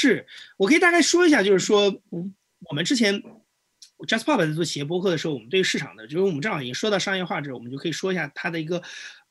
[0.00, 2.02] 是我可以大概说一下，就是说，
[2.68, 3.22] 我们之前
[4.08, 8.82] JustPop 在做企业播客的时候，我们对市场的，就是我们正好已经说到商业化之后，我们就可以说一下它的一个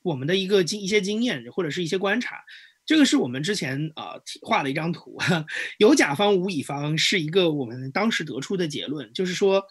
[0.04, 2.44] 我们的一个经一些经验或者是一些观察。
[2.86, 5.18] 这个是我们之前啊画的一张图，
[5.78, 9.63] 有甲方无乙方，是一个我们当时得出的结论，就是说，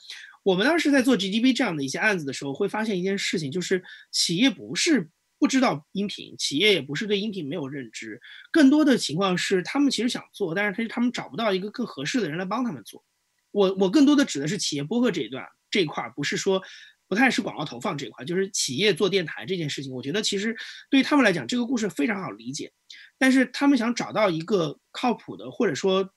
[0.43, 5.09] 我们当时在做 GDP 这样的一些案子的时候，会发现一件事情，就是企业不是
[5.39, 13.05] 不知道音频，企业也不是对音频没有认知，更多的情况是他们其实想做，但是他他们找不到一个更合适的人来帮他们做。
[13.51, 16.63] 我我更多的指的是企业播客这一段这一块，不是说。
[17.11, 19.91] 不太是广告投放这一块，就是企业做电台这件事情。
[19.95, 20.55] 我觉得其实
[20.91, 22.71] 对于他们来讲，这个故事非常好理解，
[23.17, 26.11] 但是他们想找到一个靠谱的或者说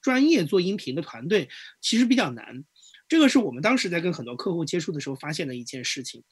[0.00, 1.50] 专业做音频的团队，
[1.82, 2.64] 其实比较难。
[3.08, 6.24] 这个是我们当时在跟很多客户接触的时候发现的一件事情。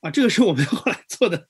[0.00, 1.46] 啊，这个是我们后来做的，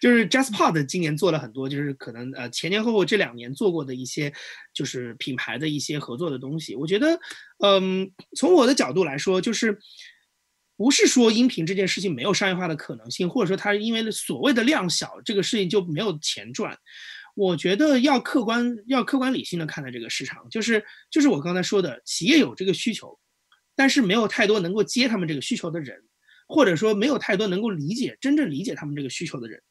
[0.00, 4.32] 就是 JustPod 今年做了很多，就是可能呃前前后后这两年做过的一些，
[4.72, 6.74] 就是品牌的一些合作的东西。
[6.74, 7.18] 我觉得，
[7.64, 9.78] 嗯，从我的角度来说，就是。
[10.78, 16.76] 不是说音频这件事情没有商业化的可能性，或者说它因为所谓的量小，这个事情就没有钱赚。
[17.34, 23.18] 我觉得要客观、要客观理性的看待这个市场，就是就是我刚才说的，企业有这个需求，
[23.74, 25.98] 但是没有太多能够接他们这个需求的人，
[26.46, 29.62] 或者说没有太多能够理解、真正理解他们这个需求的人。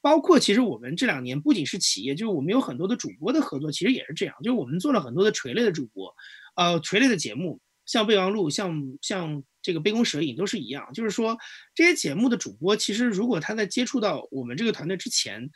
[0.00, 6.14] 包括其实我们这两年不仅是企业，就是我们有很多的主播的合作，其实也是这样，就是我们做了很多的垂类的主播，
[6.56, 7.60] 呃，垂类的节目。
[7.86, 11.36] 像备忘录，像像这个杯弓蛇影都是一样，就是说
[11.74, 15.50] 这些节目的主播，其实如果他在接触到我们这个团队之前，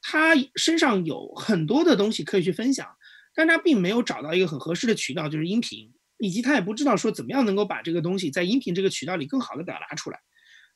[0.00, 2.86] 他身上有很多的东西可以去分享，
[3.34, 10.20] 但他并没有找到一个很合适的渠道，就是音频，以及他也不知道说怎么样能够把这个东西在音频这个渠道里更好的表达出来。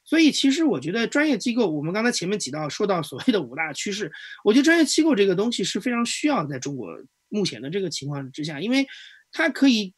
[0.05, 4.10] 所以其实我觉得专业机构，我们刚才前面提到说到所谓的五大趋势，
[4.44, 6.88] 我觉得专业机构这个东西是非常需要在中国
[7.28, 8.86] 目前的这个情况之下，因为
[9.32, 9.94] 它可以。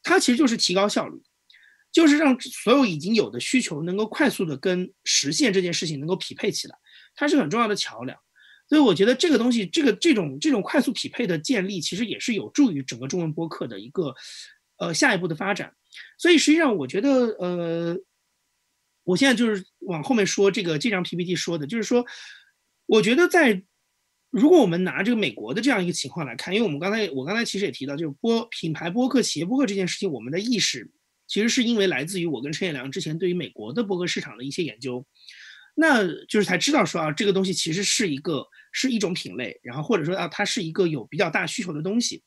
[0.00, 1.20] 它其实就是提高效率，
[1.92, 6.74] 就是让所有已经有的需求能够快速的跟实现这件事情能够匹配起来，
[7.14, 8.16] 它是很重要的桥梁。
[8.68, 14.14] 所以我觉得这个东西，这个这种这种快速匹配的建立，其实也是有助于整个中文播客的一个
[14.78, 15.74] 呃下一步的发展。
[16.16, 17.96] 所以实际上，我觉得呃，
[19.04, 22.06] 我现在就是往后面说这个这张 PPT 说的，就是说，
[22.86, 23.62] 我觉得在。
[24.30, 30.90] 如果我们拿这个美国的这样一个情况来看，因为我们刚才我刚才其实也提到，就是播品牌播客、企业播客这件事情，我们的意识
[31.26, 35.02] 其实是因为来自于我跟陈彦良之前对于美国的播客市场的一些研究，
[35.74, 42.22] 那就是才知道说啊，这个东西其实是一个是一种品类，然后或者说啊，它是一个有比较大需求的东西。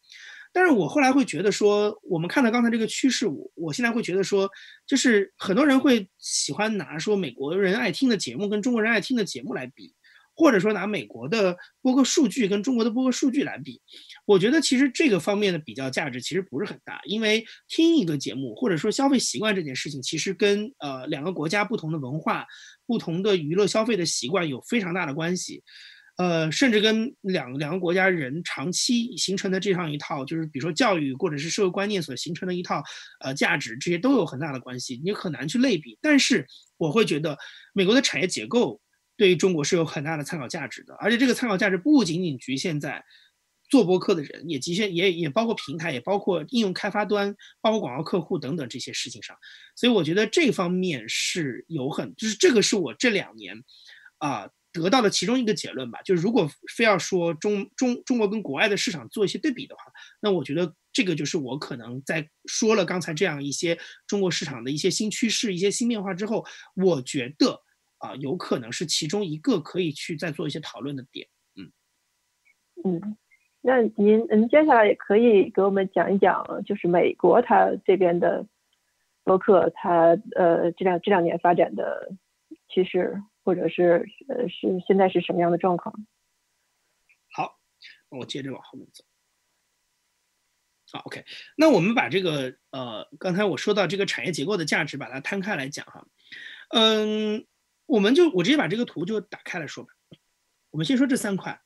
[0.54, 4.50] 但是我后来会觉得说，我们看到刚才这个趋势，我我现在会觉得说，
[4.86, 9.94] 就是很多人会喜欢拿说美国人爱听的节目跟中国人爱听的节目来比。
[10.34, 13.80] 或者说拿美国的播客数据跟中国的播客数据来比，
[14.26, 22.48] 我觉得其实这个方面的比较价值其实不是很大，因为听一个节目或者说消费习惯这件事情，其实跟呃两个国家不同的文化、
[22.88, 25.62] 不同的娱乐消费的习惯有非常大的关系，
[26.18, 32.84] 呃，甚至跟两两个国家人长期形成的这样一套，就是比如说教育或者是社会观念所形成的一套
[33.20, 35.98] 呃价值，这些都有很大的关系，你很难去类比。
[36.02, 36.46] 但是
[36.78, 37.38] 我会觉得
[37.74, 38.82] 美国的产业结构。
[39.18, 43.06] 对于中国是有很大的参考价值的，而且这个参考价值不仅仅局限在
[43.70, 49.38] 做播客的人，也局限也也包括平台，也包括应用开发端，包括广告客户等等这些事情上。
[49.76, 53.62] 所以我觉得这方面是有很，就是这个是我这两年
[54.18, 56.02] 啊得到的其中一个结论吧。
[56.04, 59.84] 就是如果非要说中中中国跟国外的市场做一些对比的话，
[60.22, 63.78] 那我觉得这个就是我可能在说了刚才这样一些
[64.08, 66.46] 中国市场的一些新趋势、一些新变化之后，
[66.76, 67.62] 我觉得。
[68.04, 71.28] 啊，有可能是其中一个可以去再做一些讨论的点。
[71.56, 71.72] 嗯
[72.84, 73.16] 嗯，
[73.62, 78.44] 那您您接下来也可以给我们讲一讲，就是美国它这边的
[79.24, 82.12] 博客，它呃这两这两年发展的
[82.70, 85.94] 趋势，或者是呃是现在是什么样的状况？
[87.32, 87.60] 好，
[88.10, 89.04] 我接着往后面走。
[90.92, 91.26] 好，OK，
[91.56, 96.06] 那我们把这个呃刚才我说到这个产业结构的价值，把它摊开来讲哈，
[96.70, 97.46] 嗯。
[97.88, 99.90] 我们就我直接把这个图就打开来说吧。
[100.70, 101.60] 我们先说这三块。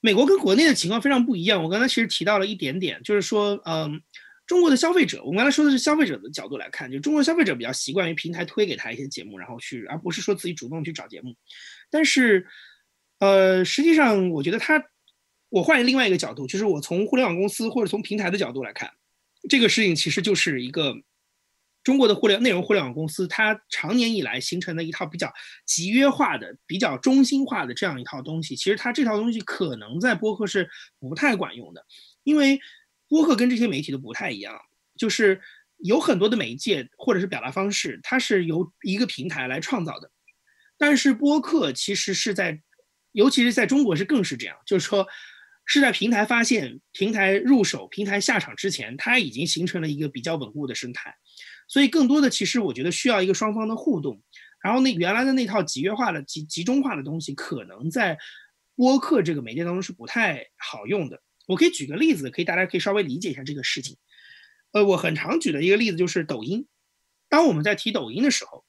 [0.00, 1.62] 美国跟国内的情况非常不一样。
[1.62, 4.02] 我刚才其实提到了一点点，就是说，嗯，
[4.46, 11.34] 中国的消费者，我们刚才说的是消费者的角度来看，就中国消费者比较习惯于平台推给他一些节目，然后去，而不是说自己主动去找节目。
[11.90, 12.46] 但是，
[13.20, 14.82] 呃，实际上我觉得他，
[15.48, 18.90] 我换另外一个角度，就是我从互联网公司或者从平台的角度来看，
[19.48, 20.94] 这个事情其实就是一个。
[21.82, 25.30] 中国的互联内容互联网公司，它长年以来形成的一套比较
[25.66, 30.66] 集约化的、比较中心化的这样一套东西，其实它这套东西可能在播客是
[30.98, 31.84] 不太管用的，
[32.22, 32.58] 因为
[33.14, 34.60] 播客跟这些媒体都不太一样，
[34.98, 35.40] 就是
[35.76, 40.10] 有很多的媒介或者是表达方式，它是由一个平台来创造的，
[40.76, 42.60] 但是播客其实是在，
[43.12, 45.06] 尤其是在中国是更是这样，就是说
[45.64, 51.14] 是在平台发现、平台入手、平台下场之前，它已经形成了一个比较稳固的生态。
[51.68, 54.20] 所以，更多的其实我觉得需要一个双方的互动。
[54.60, 58.18] 然后，那原来的那套集约化的、集集中化的东西，可能在
[58.74, 61.22] 播客这个媒介当中是不太好用的。
[61.46, 63.96] 我可以举个例子，可以大家可以稍微理解一下这个事情。
[64.72, 66.66] 呃，我很常举的一个例子就是抖音。
[67.28, 68.64] 当我们在提抖音的时候，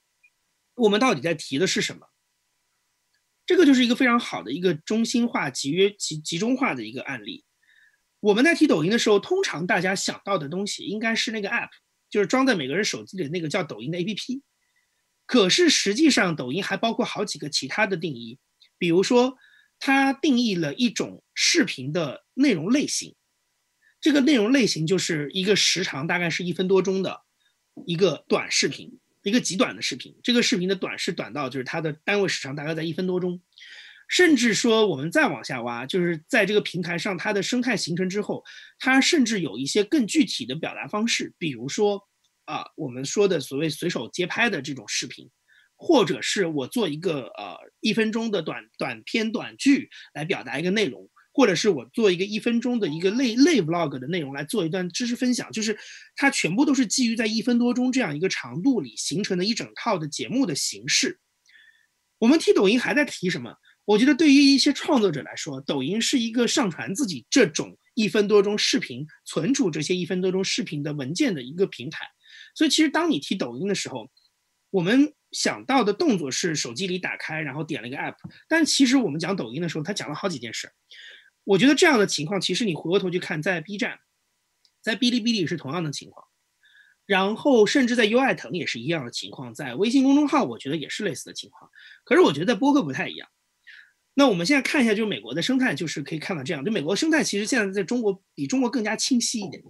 [0.76, 2.08] 我们到底在提的是什么？
[3.46, 7.46] 这个就是一个非常好的一个中心化、集约、集集中化的一个案例。
[8.20, 11.70] 我们在提抖音的时候，通常大家想到的东西应该是那个 app。
[12.08, 14.42] 就是装在每个人手机里那个叫抖音的 APP，
[15.26, 18.40] 可是实际上抖音还包括好几个其他的定义，
[18.78, 19.36] 比如说
[19.80, 23.16] 它定义了一种视频的内容类型，
[24.02, 27.22] 这个内容类型就是一个时长大概是一分多钟的
[27.86, 33.42] 一个短视频，一个极短的视频，这个视频的短是短到就是它的单位时长大概在一分多钟。
[34.08, 38.44] 甚至说，我们再往下挖，就是在这个平台上，它的生态形成之后，
[38.78, 42.00] 它甚至有一些更具体的表达方式，比如说，
[42.44, 45.28] 啊，我们说的所谓随手街拍的这种视频，
[45.76, 55.78] 或者是我做一个呃一分钟的短短片短剧来表达一个内容，或者是我做一个一分钟的一个类类 vlog 的内容来做一段知识分享，就是
[56.16, 61.20] 它全部都是基于在一分多钟这样一个长度里形成的一整套的节目的形式。
[62.18, 63.54] 我们提抖音还在提什么？
[63.84, 72.08] 我觉得对于一些创作者来说，抖音是一个上传自己这种一分多钟视频、存储这些一分多钟视频的文件的一个平台。
[72.56, 74.10] 所以，其实当你提抖音的时候，
[74.72, 78.16] 我们想到的动作是手机里打开，然后点了一个 app。
[78.48, 80.72] 但其实我们讲抖音的时候，他讲了好几件事。
[81.44, 84.00] 我觉得这样的情况，其实你回过头去看，在 B 站、
[84.82, 86.26] 在哔哩哔哩是同样的情况，
[87.06, 91.70] 然后甚至在优爱腾也是一样的情况，在微信公众号，我觉得也是类似的情况。
[92.06, 93.28] 可是我觉得在播客不太一样。
[94.18, 96.64] 那我们现在看一下，就是美国的生态，就是可以看到这样。
[96.64, 99.62] 就美国生态其实现在在中国比中国更加清晰一点。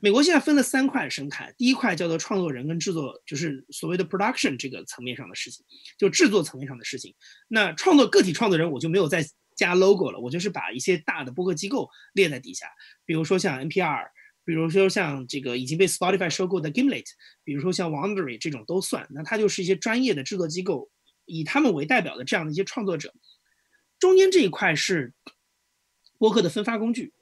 [0.00, 5.64] 美国现在分了三块生态，第一块叫做创作人跟制作，就是所谓的 production 这个层面上的事情，
[5.96, 7.14] 就制作层面上的事情。
[7.46, 12.66] 那创作个体创作人我就没有再加 logo 了，我就是把一些大的播客机构列在底下，
[13.06, 14.08] 比如说像 NPR，
[14.44, 17.06] 比如说像这个已经被 Spotify 收购的 Gimlet，
[17.44, 19.06] 比如说像 Wondery 这种都算。
[19.10, 20.90] 那它就是一些专业的制作机构，
[21.24, 23.14] 以他们为代表的这样的一些创作者。
[24.02, 25.14] 中间这一块是
[26.18, 27.12] 播客的分发工具，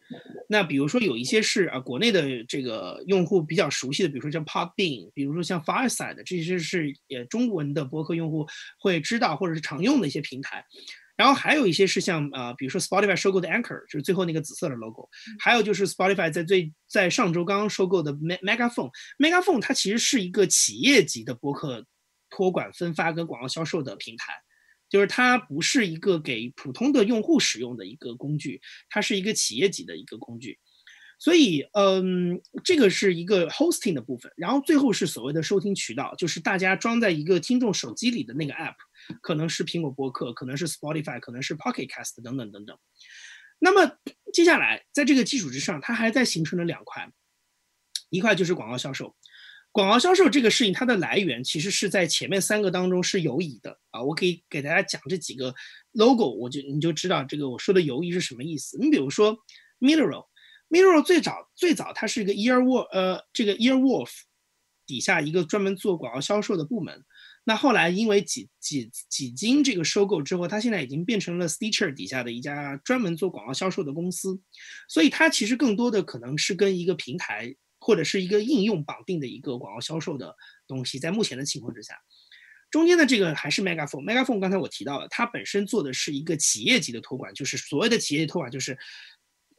[0.49, 8.47] 那比如说有一些是啊，国内的这个用户比较熟悉的，比如说像 Podbean，比如说像 Fireside，这些是也中文的播客用户
[8.79, 10.65] 会知道或者是常用的一些平台。
[11.19, 15.06] 然后还有一些是像呃，比如说 Spotify 收购的 Anchor，就是最后那个紫色的 logo，
[15.38, 21.85] 还有就是 Spotify 在最在上周刚刚收购的 Megaphone，Megaphone 它其实是一个企业级的播客
[22.31, 24.33] 托管、分发跟广告销售的平台。
[24.91, 28.61] 就是它不是一个给普通的用户使用的一个工具，
[28.91, 30.59] 它是一个企业级的一个工具，
[31.19, 38.75] 所以，嗯，这个是一个 hosting 的部分，然后最后是所谓的收听渠道，就是大家装在一个听众手机里的那个 app，
[39.23, 42.77] 可能是苹果播客，可能是 Spotify，可能是 Pocket Cast 等等等等。
[43.59, 43.99] 那么
[44.33, 47.12] 接下来在这个基础之上，它还在形成了两块，
[48.09, 49.14] 一块就是广告销售。
[49.73, 54.03] 广告销售这个事情，它的来源其实是在前面三个当中是游移的啊。
[54.03, 55.55] 我可以给大家讲这几个
[55.93, 58.77] logo，我就你就知道这个我说的游移是什么意思。
[58.79, 59.39] 你比如说
[59.79, 64.11] Mineral，Mineral 最早最早它是一个 Earwolf，呃，这个 Earwolf
[64.87, 67.05] 底下一个专门做广告销售的部门。
[67.45, 74.41] 那后来因为几几几经这个收购之后，它现在已经变成了 Stitcher 底下的一家专门做广告销售的公司。
[74.89, 77.55] 所以它其实更多的可能是跟一个平台。
[77.81, 80.37] 或者是一个应用绑定的一个广告销售的
[80.69, 81.99] 东西，在目前的情况之下，
[82.71, 84.05] 中间的这个还是 Megaphone。
[84.05, 88.75] Megaphone 刚才我提到了，它本身做的是一个企业级的托管，就是所谓的企业托管，就是《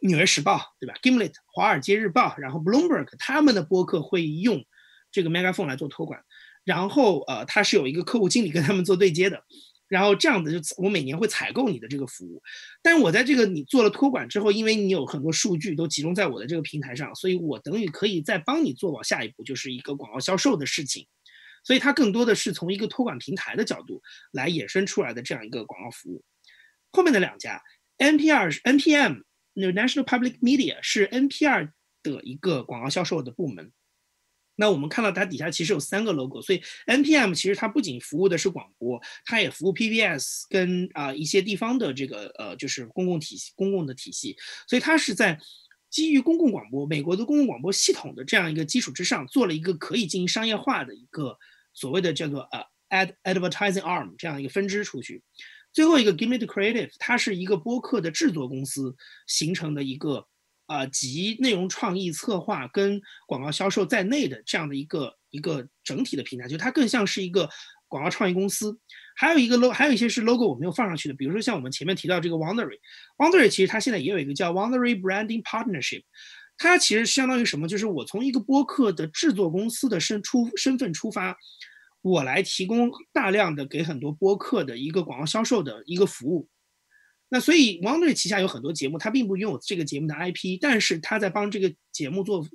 [0.02, 4.64] 纽约时报》对吧？Gimlet、华尔街日报，然后 Bloomberg，他们的播客会用
[5.12, 6.24] 这个 Megaphone 来做托管，
[6.64, 9.44] 然后呃，它是有一个客户经理跟他们做对接的。
[9.92, 12.42] 然后这样子就我每年会采购你的这个服务，
[12.82, 21.06] 但是我在这个你做了托管之后，因为你有很多数据都集中在我的这个平台上，所以我等于可以再帮你做往下一步，就是一个广告销售的事情。
[21.66, 26.24] 所以它更多的是从一个托管平台的角度来衍生出来的这样一个广告服务。
[26.94, 27.62] 后面的两家
[27.98, 29.24] ，NPR 是 NPM，
[29.56, 31.70] 那 National Public Media 是 NPR
[32.02, 33.74] 的一个广告销售的部门。
[34.62, 44.38] 那我们看到它底下其实有三个 logo，所以 NPM 其实它不仅服务的是广播，它也服务 PBS 跟啊一些地方的这个呃就是公共体系、公共的体系，
[44.68, 45.40] 所以它是在
[45.90, 51.36] 基于公共广播、美国的公共广播系统的这样一个基础之上，做了一个可以进行商业化的一个
[51.74, 55.24] 所谓的叫做呃 ad advertising arm 这样一个分支出去。
[55.74, 60.28] 最后一个 Gimlet Creative，它是一个播客的制作公司形成的一个。
[60.72, 67.50] 啊，集内容创意策划跟广告销售在内的这样的一个一个整体的平台，就它更像是一个
[67.90, 68.80] 广告创意公司。
[69.18, 76.04] 还有一个 logo，还有一些是 logo 我没有放上去的，比如说像我们前面提到这个 Wondery，Wondery 其实它现在也有一个叫 Wondery Branding Partnership，
[76.58, 77.68] 它其实相当于什么？
[77.68, 81.36] 就是我从一个播客的制作公司的身出身份出发，
[82.02, 86.48] 我来提供大量的给很多播客的一个广告销售的一个服务。
[87.34, 92.46] 那所以王队旗下有很多节目，他并不拥有这个节目的 IP，但是他在帮这个节目做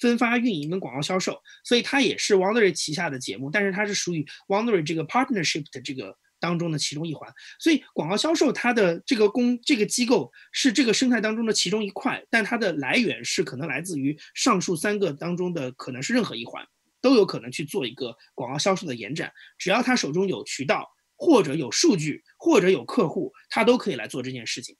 [0.00, 7.30] 分发、运营跟广告销售，所以他也是 Wondery 旗下的节目，但是它是属于 Wondery 这个 partnership 的这个当中的其中一环。
[7.60, 16.66] 所以广告销售它的这个公这个机构是这个生态当中的其中一块，但它的来源是可能来自于上述三个当中的可能是任何一环，
[17.02, 20.88] 都有可能去做一个广告销售的延展，只要他手中有渠道。
[21.22, 24.76] 或者有数据，或者有客户，他都可以来做这件事情。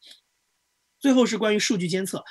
[0.98, 2.24] 最后是关于数据监测，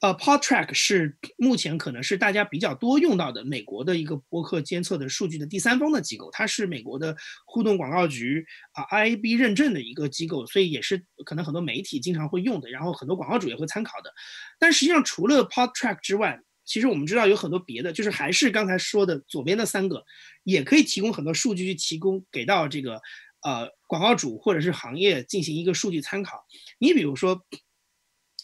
[0.00, 14.10] 呃，Podtrack 是目前可能是大家比较多用到的美国的一个播客监测的数据的第三方的机构，它是美国的互动广告局啊 IAB 认证的一个机构，所以也是可能很多媒体经常会用的，然后很多广告主也会参考的。
[14.58, 20.04] 但实际上，除了 Podtrack 之外，其实我们知道有很多别的，就是还是刚才说的左边的三个，
[20.44, 23.00] 也可以提供很多数据去提供给到这个。
[23.42, 26.46] 呃，广告主或者是行业进行一个数据参考。
[26.78, 27.44] 你比如说，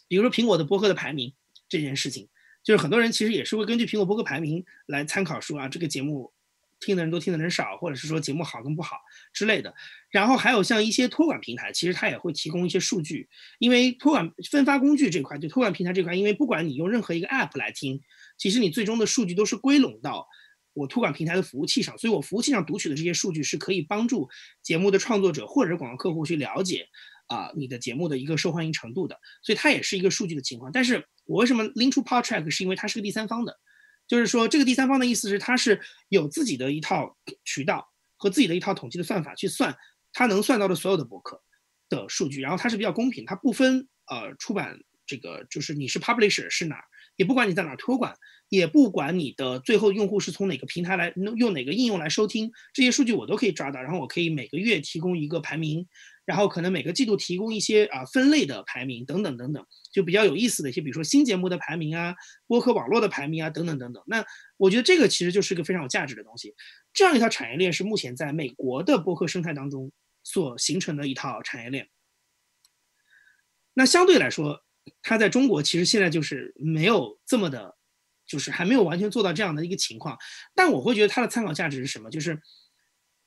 [0.09, 1.35] 比如说苹果的播客的排名
[1.69, 2.29] 这件事情，
[2.63, 6.33] 就是很多人其实也是会根据苹果播客排名来参考说啊，这个节目
[6.81, 8.99] 听的人多，听的人少，或者是说节目好跟不好
[9.33, 9.75] 之类的。
[10.11, 18.01] 然后还有像一些托管平台，其实它也会提供一些数据，因为托管分发工具这块，就托管平台这块，因为不管你用任何一个 App 来听，
[18.37, 20.29] 其实你最终的数据都是归拢到。
[20.75, 24.29] 我托管平台的服务器上，所以我服务器上读取的这些数据是可以帮助
[24.63, 26.87] 节目的创作者或者广告客户去了解
[27.29, 30.71] 啊你的节目的一个受欢迎程度的，所以它也是一个数据的情况。
[30.73, 33.59] 但是我为什么拎出 Podtrack，是因为它是个第三方的，
[34.07, 39.77] 就是说这个第三方的意思是它是有自己的一套渠道和自己的一套统计的算法去算
[40.13, 41.41] 它能算到的所有的博客
[41.89, 46.85] 的数据，然后它是比较公平，它不分呃出版这个就是你是 publisher 是哪儿。
[47.17, 48.13] 也不管你在哪托管，
[48.49, 55.87] 也不管你的最后用户是从哪个平台来用哪个应用来收听，这些数据我都可以抓到，然后我可以每个月提供一个排名，
[56.25, 62.15] 然后可能每个季度提供一些啊分类的排名等等等等，就比较有意思的一些，比如说新节目的排名啊，
[62.47, 64.03] 播客网络的排名啊等等等等。
[64.07, 64.25] 那
[64.57, 66.55] 我觉得这个其实就是个非常有价值的东西，
[66.93, 69.91] 这样一套产业链是目前在美国的播客生态当中
[70.23, 71.89] 所形成的一套产业链。
[73.75, 74.61] 那相对来说。
[75.01, 77.74] 它在中国其实现在就是没有这么的，
[78.35, 80.19] 就是还没有完全做到这样的一个情况。
[80.57, 82.11] 但我会觉得它的参考价值是什么？
[82.11, 82.37] 就是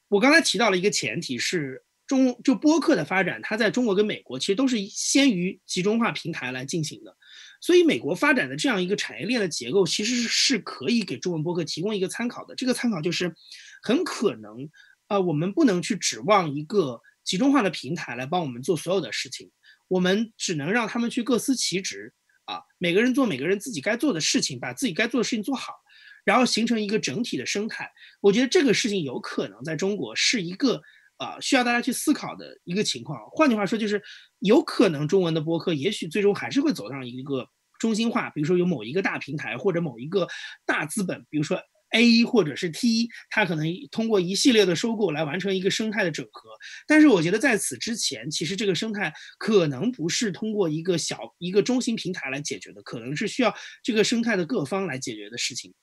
[0.09, 7.15] 我刚才提到了一个前提是中就播客的发展，它在中国跟美国其实都是先于集中化平台来进行的。
[7.61, 12.53] 所以美国发展的这样一个产业链的结构，其实是可以给中文播客提供一个参考的。
[12.53, 13.33] 这个参考就是
[13.81, 14.69] 很可能，
[15.07, 19.49] 呃，我们不能去指望一个集中化的平台来帮我们做所有的事情。
[19.87, 22.13] 我们只能让他们去各司其职
[22.47, 25.73] 啊，每个人做每个人自己该做的事情，把自己该做的事情做好，
[26.25, 27.87] 然后形成一个整体的生态。
[28.19, 30.81] 我觉得这个事情有可能在中国是一个
[31.17, 33.19] 啊需要大家去思考的一个情况。
[33.31, 34.01] 换句话说，就是
[34.39, 37.47] 有可能中文的播客也许最终还是会走上一个
[37.79, 40.27] 中心化，比如说有某一个大平台或者某一个
[40.65, 41.61] 大资本，比如说。
[41.91, 46.49] A 或者是 T，它可能通过一系列的收购来完成一个生态的整合。
[46.85, 55.73] 但是我觉得在此之前，其实这个生态可能不是通过一个小一个中心平台来解决的，可能是需要这个生态的各方来解决的事情。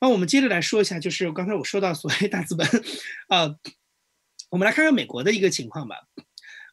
[0.00, 2.68] 那我们接着来说一下，就是刚才我说到所谓大资本，
[3.28, 3.56] 呃，
[4.50, 5.96] 我们来看看美国的一个情况吧。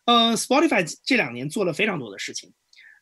[0.06, 2.54] 呃，Spotify 这两年做了非常多的事情，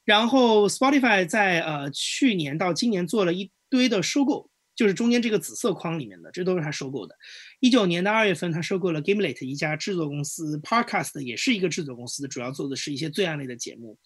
[0.06, 4.50] 然后 Spotify 在呃去年到今年做了一堆的收购。
[4.75, 7.16] 就是中间这个紫色框里面的，这都是他收购的。
[7.60, 13.98] 一九年的二月份，他收购了 Gimlet 一家制作公司，Podcast 也是一个制作公司，主要做的是一些罪案类的节目。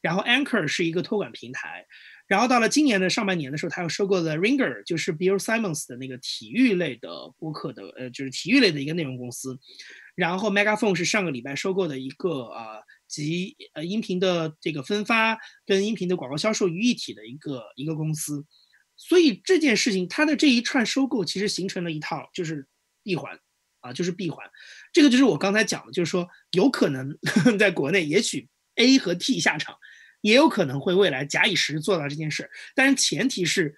[0.00, 1.84] 然后 Anchor 是一个托管平台。
[2.26, 9.58] 然后到了今年的上半年的时候，他又收购了 Ringer，就是 Bill Simmons 的那个体育类的播客的，呃，就是体育类的一个内容公司。
[10.14, 18.46] 然后 Megaphone 是上个礼拜收购的一个呃集呃音频的这个分发跟音频的广告销售于一体的一个一个公司。
[19.06, 22.66] 所以这件事情它的这一串收购其实形成了一套就是
[23.02, 23.38] 闭环
[23.80, 24.50] 啊，就是闭环。
[24.94, 27.14] 这个就是我刚才讲的，就是说有可能
[27.58, 29.76] 在国内，也许 A 和 T 下场，
[30.22, 32.50] 也有可能会未来假以时日做到这件事。
[32.74, 33.76] 但是前提是，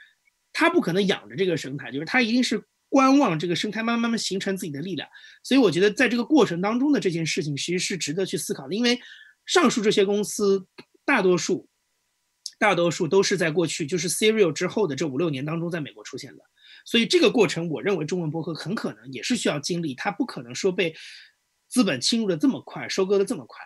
[0.52, 5.08] 他不可能养着这个生态，就是他一定是观望这个生态慢慢慢慢形成自己的力量。
[5.42, 9.00] 所以我觉得在这个过程当中的这件事情，其实是值得去思考的，因为
[9.44, 10.64] 上述这些公司
[11.04, 11.68] 大多数。
[12.58, 16.42] 大多数都是在过去就是 Serial 之后的这五六年当中，在美国出现的，
[16.84, 20.94] 所以这个过程，我认为中文博客很可能也是需要经历，它不可能说被
[21.68, 23.60] 资本侵入的这么快，收割的这么快。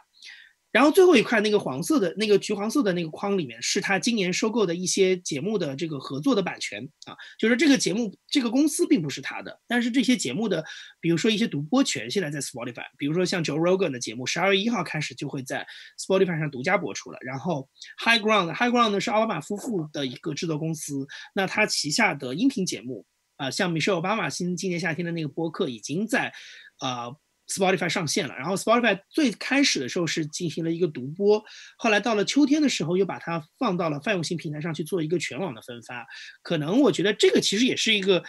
[0.72, 10.64] 然后最后一块那个黄色的那个橘黄色的那个框里面，是他今年收购的一些节目的这个合作的版权啊，就是这个节目这个公司并不是他的，但是这些节目的，
[11.00, 15.66] 比如说一些独播权现在在 Spotify，比如说像 Joe Rogan 的节目，十二月一号开始就会在
[15.98, 17.18] Spotify 上独家播出了。
[17.22, 17.68] 然后
[18.04, 23.04] High Ground High Ground 是奥巴马夫妇的一个制作公司，那他旗下的音频节目
[23.36, 26.32] 啊，像 Michelle 奥巴马新今年夏天的那个播客已经在
[26.78, 27.08] 啊。
[27.50, 31.42] Spotify 上线了，然后 Spotify 最开始的时候是进行了一个独播，
[31.76, 36.06] 后来到了秋天的时候又把它放到了泛用型平台上去做一个全网的分发。
[36.42, 38.22] 可能我觉得这个其实也是一个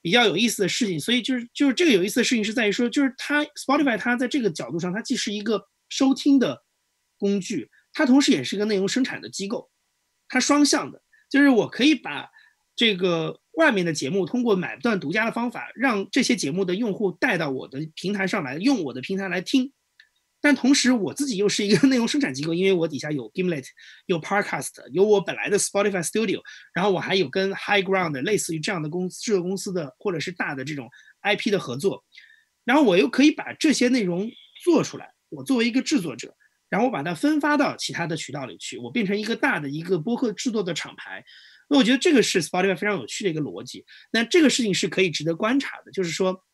[0.00, 6.62] 比较有意思的事情，所以就是就是这个有意思的事情是在于说，就是它 Spotify 它在这个角度上，它既是一个收听的
[7.18, 9.68] 工具，它同时也是一个内容生产的机构，
[10.28, 12.28] 它双向的，就是我可以把
[12.80, 13.38] 这个。
[13.54, 19.70] 外面的节目通过买断独家的方法，让这些节目的用户带到我的平台上来，用我的平台来听。
[20.40, 23.66] 但同时，我自己又是一个 内容生产机构，因为我底下有 Gimlet，
[24.06, 26.40] 有 Podcast，有我本来的 Spotify Studio，
[26.72, 30.88] 然后我还有跟 High Ground 类似于这样的公司制作公司的或者是大的这种
[31.22, 32.02] IP 的合作，
[32.64, 34.30] 然后我又可以把这些内容
[34.64, 35.12] 做出来。
[35.28, 36.34] 我作为一个制作者，
[36.70, 41.22] 然后我把它分发到其他的渠道里去，我变成一个大的一个播客制作的厂牌。
[41.70, 43.84] 那我觉得这个是 Spotify 非常有趣的一个逻辑。
[44.10, 46.44] 那这个事情是可以值得观察的，就是说，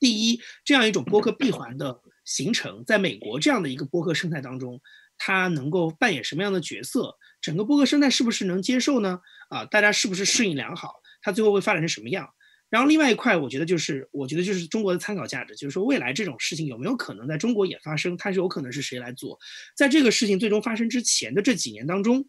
[0.00, 4.80] 第一，这样一种播客闭环的形成，在美国这样的一个播客生态当中，
[5.16, 7.16] 它能够扮演什么样的角色？
[7.40, 9.20] 整个播客生态是不是能接受呢？
[9.48, 10.94] 啊，大家是不是适应良好？
[11.20, 12.28] 它最后会发展成什么样？
[12.68, 18.16] 然后另外一块，我觉得就是，我觉得就是中国的参考价值，就是说未来这种事情有没有可能在中国也发生？
[18.16, 19.38] 它是有可能是谁来做？
[19.76, 22.26] 在这个事情最终发生之前的这几年当中，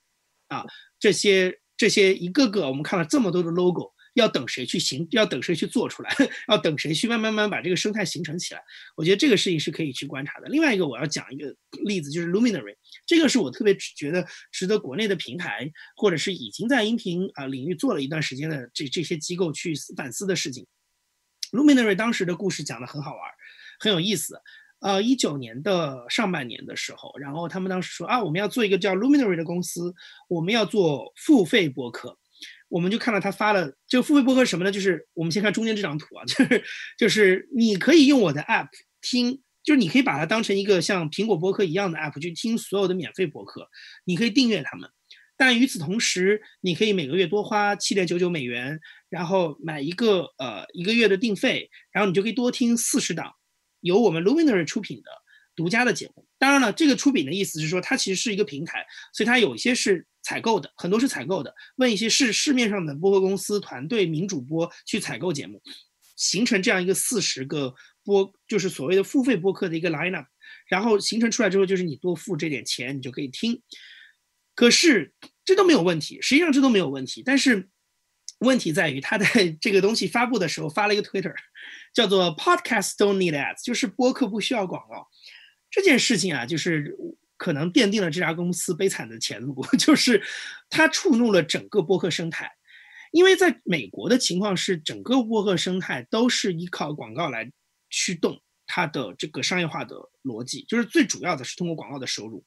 [0.50, 0.64] 啊，
[1.00, 1.60] 这些。
[1.84, 6.16] 这些一个个，我们看了这么多的 logo，要等谁去形，要等谁去做出来，
[6.48, 8.64] 要等谁去慢慢慢把这个生态形成起来。
[8.96, 10.48] 我觉得这个事情是可以去观察的。
[10.48, 20.66] 另外一个我要讲一个例子，就是 Luminary，这个是我特别觉得值得国内的平台或者是已经在音频啊领域做了一段时间的这这些机构去反思的事情。
[21.52, 23.22] Luminary 当时的故事讲的很好玩，
[23.82, 24.40] 很有意思。
[24.84, 29.96] 呃，一九年的上半年的时候，然后他们当时说啊，我们要做一个叫 Luminary 的公司，
[30.28, 32.20] 我们要做付费播客。
[32.68, 34.72] 我们就看到他发了这个付费播客什么呢？
[34.72, 36.64] 就是我们先看中间这张图啊， 就是
[36.98, 38.68] 就是你可以用我的 App
[39.00, 43.70] 听，就是你可以把它当成一个像苹果播客一样的 App 去听所有的免费播客，
[44.04, 44.90] 你可以订阅他们。
[45.38, 53.34] 但与此同时，你可以每个月多花七点九九美元，然后买一个呃一个月的订费，然后你就可以多听四十档。
[53.84, 55.12] 由我们 Luminary 出品的
[55.56, 65.62] 独家的节目，当然了，这个出品的意思是说，它其实是一个平台，所以它有一些是采购的，很多是采购的，问一些市市面上的播客公司团队名主播去采购节目，
[66.16, 70.26] 形成这样一个四十个播，就是所谓的付费播客的一个 lineup，
[70.68, 73.62] 然后形成出来之后，就是你多付这点钱，你就可以听。
[74.56, 77.70] 可是这都没有问题，实际上这都没有问题，但是。
[78.44, 79.26] 问题在于，他在
[79.60, 81.34] 这个东西发布的时候发了一个 Twitter，
[81.94, 85.08] 叫做 “Podcast don't need ads”，就是播客不需要广告。
[85.72, 86.96] 这件事情啊，就是
[87.38, 90.22] 可能奠定了这家公司悲惨的前路， 就是
[90.70, 92.52] 它触怒了整个播客生态。
[93.12, 97.52] 因为在美国的情况是，整个播客生态都是依靠广告来
[97.90, 102.44] 驱动它的这个商业化的逻辑，就是最主要的是通过广告的收入。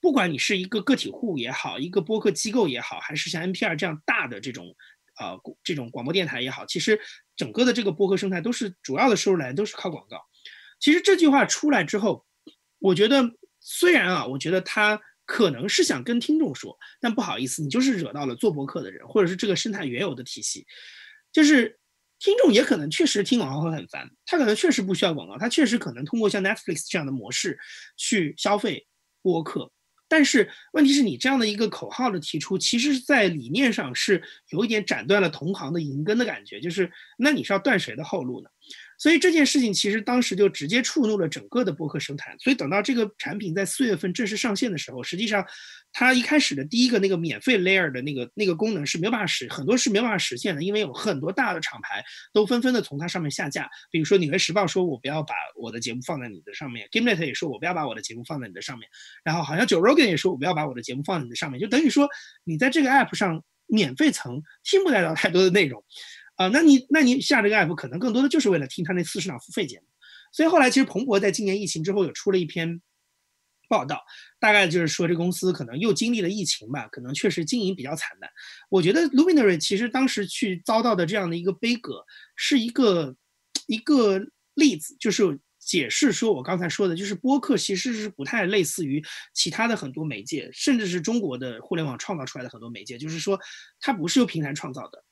[0.00, 4.74] 不管你是一个个体户也好，一个播客机构也好，还是像 NPR 这样大的这种。
[5.22, 7.00] 啊，这种广播电台也好，其实
[7.36, 10.18] 整个的这个播客生态都是主要的收入来源都是靠广告。
[10.80, 12.26] 其实这句话出来之后，
[12.78, 13.22] 我觉得
[13.60, 20.66] 虽然啊，我觉得他可能是想跟听众说，但不好意思，你就是惹到了做播客的人，或者是这个生态原有的体系，
[21.30, 21.78] 就是
[22.18, 27.58] 听众也可能确实听广告会很烦，他可能确实不需要广告，他确实可能通过像 Netflix 这样的模式
[27.96, 28.86] 去消费
[29.22, 29.70] 播客。
[30.12, 38.50] 但是问题是你这样的一个口号的提出，其实是在理念上是有一点斩断了同行的银根的感觉，就是那你是要断谁的后路呢？
[39.02, 42.36] 所以这件事情其实当时就直接触怒了整个的播客生态。
[42.38, 45.44] 所以等到这个产品在四月份正式上线的时候，实际上
[45.92, 52.00] 它一开始的第一个那个免费 layer 的那个那个功能是没有办法实，很多是没有办法实现的，因为有很多大的厂牌
[52.32, 53.68] 都纷纷的从它上面下架。
[53.90, 58.88] 比如说《纽约时报》说我不要把我的节目放在你的上面，Gimlet 也说我不要把我的节目放在你的上面，
[59.24, 62.08] 然后好像九 Rogan 也说我不要把我的节目放在你的上面，就等于说
[62.44, 65.84] 你在这个 app 上免费层听不到太多的内容。
[66.36, 69.86] 啊，那你那你下这个 app 可能更多的就是为了听他那四十档付费节目，
[70.32, 72.80] 所以后来其实彭博在今年疫情之后有出了一篇
[73.68, 74.02] 报道，
[74.40, 78.30] 大概就是说这公司可能又经历了疫情吧，可能确实经营比较惨淡。
[78.68, 82.04] 我觉得 Luminary 其实当时去遭到的这样的一个悲歌，
[82.36, 83.14] 是一个
[83.66, 84.20] 一个
[84.54, 93.38] 例子，就是解释说我刚才说的，就是播客其实是不太类似于其他的很多媒介，甚至是中国的互联网创造出来的很多媒介，就是说
[93.80, 95.04] 它不是由平台创造的。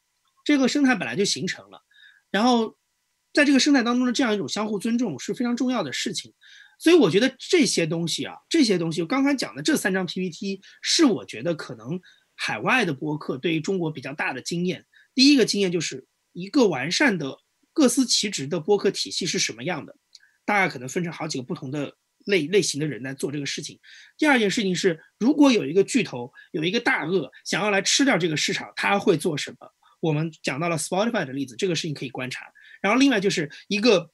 [0.50, 1.80] 这个生态本来就形成了，
[2.32, 2.76] 然后
[3.32, 6.34] 在这个生态当中的这样一种相互尊重是非常重要的事情，
[6.80, 12.00] 所以我觉得这些东西啊，这些东西我刚才讲的这三张 PPT 是我觉得可能
[12.34, 14.84] 海外的播客对于中国比较大的经验。
[15.14, 17.38] 第一个经验就是一个完善的
[17.72, 19.94] 各司其职的播客体系是什么样的，
[20.44, 21.94] 大概可能分成好几个不同的
[22.26, 23.78] 类类型的人来做这个事情。
[24.18, 29.72] 第二件事情是，如果有一个巨头有一个大鳄想要来吃掉这个市场，他会做什么？
[30.00, 32.46] 我们讲到了 Spotify 的例子，这个事情可以观察。
[32.80, 34.10] 然后另外就是一个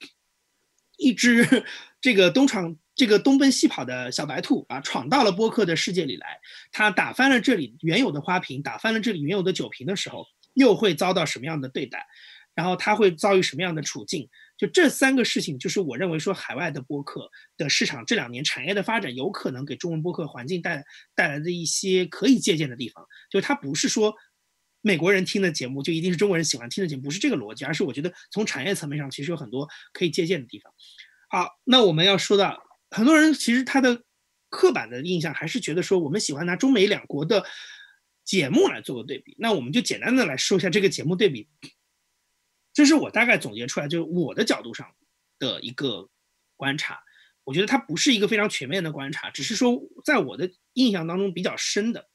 [0.97, 1.65] 一只
[2.01, 6.39] 这个东闯这个东奔西跑的小白兔啊，闯到了播客的世界里来，
[6.71, 12.05] 它打翻了这里原有的花瓶，打翻了这里原有的酒瓶的时候，又会遭到什么样的对待？
[12.53, 14.27] 然后它会遭遇什么样的处境？
[14.57, 20.83] 就这三个事情，就是我认为说海外的播客的市场这两年产业的发展，有可能给中文播客环境带
[21.15, 23.05] 带来的一些可以借鉴的地方。
[23.29, 24.13] 就它不是说。
[24.87, 30.73] 美国人听的节目就一定是中国人喜欢听的节目，不是这个逻辑，而是我觉得从产业层面上其实有很多可以借鉴的地方。
[31.29, 34.01] 好，那我们要说到很多人其实他的
[34.49, 37.45] 刻板的印象还是觉得说我们喜欢拿中美两国的
[38.23, 39.35] 节目来做个对比。
[39.37, 41.49] 那我们就简单的来说一下这个节目对比，
[42.73, 44.87] 这是我大概总结出来，就是我的角度上
[45.37, 46.09] 的一个
[46.55, 47.03] 观察。
[47.43, 52.07] 我觉得它不是一个非常全面的观察，只是说在我的印象当中比较深的。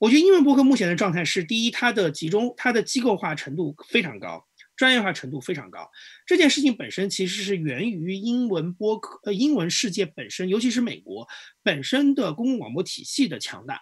[0.00, 4.42] 我觉得英文播客目前的状态是：第一，它的集中、它的机构化程度非常高，
[4.74, 5.90] 专业化程度非常高。
[6.24, 11.28] 这件事情本身其实是源于英文播客、呃英文世界本身，尤其是美国
[11.62, 13.74] 本身的公共广播体系的强大，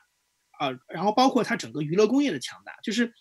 [0.58, 2.72] 啊，然后包括它整个娱乐工业的强大。
[2.82, 3.12] 就是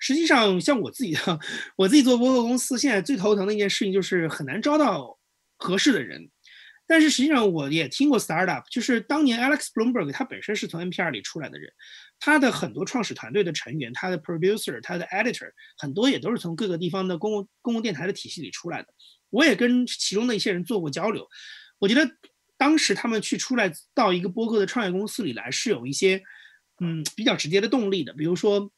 [0.00, 1.38] 实际上，像我自己的，
[1.76, 5.16] 我自己做播客公司，现在最头疼的一件事情就是很难招到
[5.56, 6.28] 合适的人。
[6.84, 11.72] 但是实际上，我也听过 startup，就是当年 Alex Bloomberg 他本身是从 NPR 里出来的人，
[12.20, 18.88] 他的很多创始团队的成员，他的 producer，他的 editor，很多也都是从各个地方的公共公共电台的体系里出来的。
[19.30, 21.26] 我也跟其中的一些人做过交流，
[21.78, 22.08] 我觉得
[22.56, 26.22] 当时他们去出来到一个播客的创业公司里来，是有一些
[26.80, 28.12] 嗯比较直接的动力的。
[28.12, 28.70] 比如说，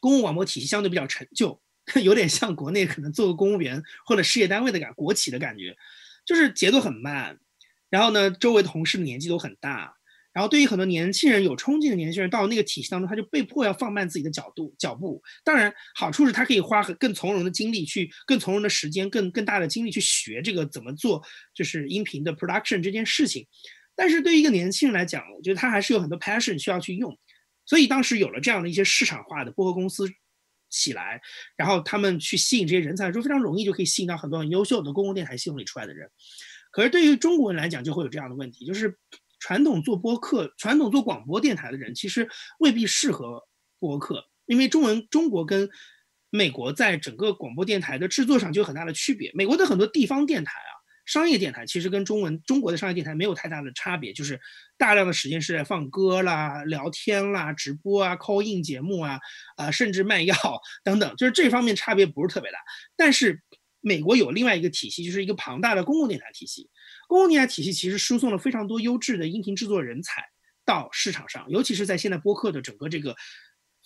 [0.00, 1.58] 公共广播体系相对比较陈旧，
[2.02, 5.74] 有点像国内可能做个公务员或者事业单位的感，国企的感觉。
[6.26, 7.38] 就是节奏很慢，
[7.88, 9.96] 然后呢，周围同事的年纪都很大，
[10.40, 15.22] 然后对于很多年轻人有冲劲的年轻人，到那个体系当中，他就被迫要放慢自己的角度脚步。
[15.44, 21.22] 当然，好处是他可以花更从容的精力去，更从容的时间，更更大的精力去学这个怎么做，
[21.54, 23.46] 就是音频的 production 这件事情。
[23.94, 27.14] 但是对于一个年轻人来讲，我觉得他还是有很多 passion 需要去用。
[27.66, 30.08] 所以当时有了这样的一些市场化的播客公司。
[30.72, 31.20] 起来，
[31.56, 36.08] 然后他们去吸引这些人才的时候，非常容易就可以吸引到很多很优秀的公共电台系统里出来的人。
[36.70, 38.96] 可是对于中国人来讲，就会有这样的问题，就是
[39.40, 42.28] 传统做播客、传统做广播电台的人，其实
[42.60, 43.42] 未必适合
[43.80, 45.68] 播客，因为中文中国跟
[46.30, 49.32] 美国在整个广播电台的制作上就有很大的区别。
[49.34, 50.78] 美国的很多地方电台啊。
[51.06, 54.38] 商业电台其实跟中文中国的商业电台没有太大的差别，就是
[54.78, 59.18] 大量的时间是在放歌啦、聊天啦、直播啊、call in 节目啊，
[59.56, 60.36] 啊，甚至卖药
[60.84, 62.58] 等等，就是这方面差别不是特别大。
[62.96, 63.42] 但是
[63.80, 66.70] 美国有另外一个体系，就是一个庞大的公共电台体系。
[67.10, 70.22] 公共电台体系其实输送了非常多优质的音频制作人才
[70.64, 73.16] 到市场上，尤其是在现在播客的整个这个。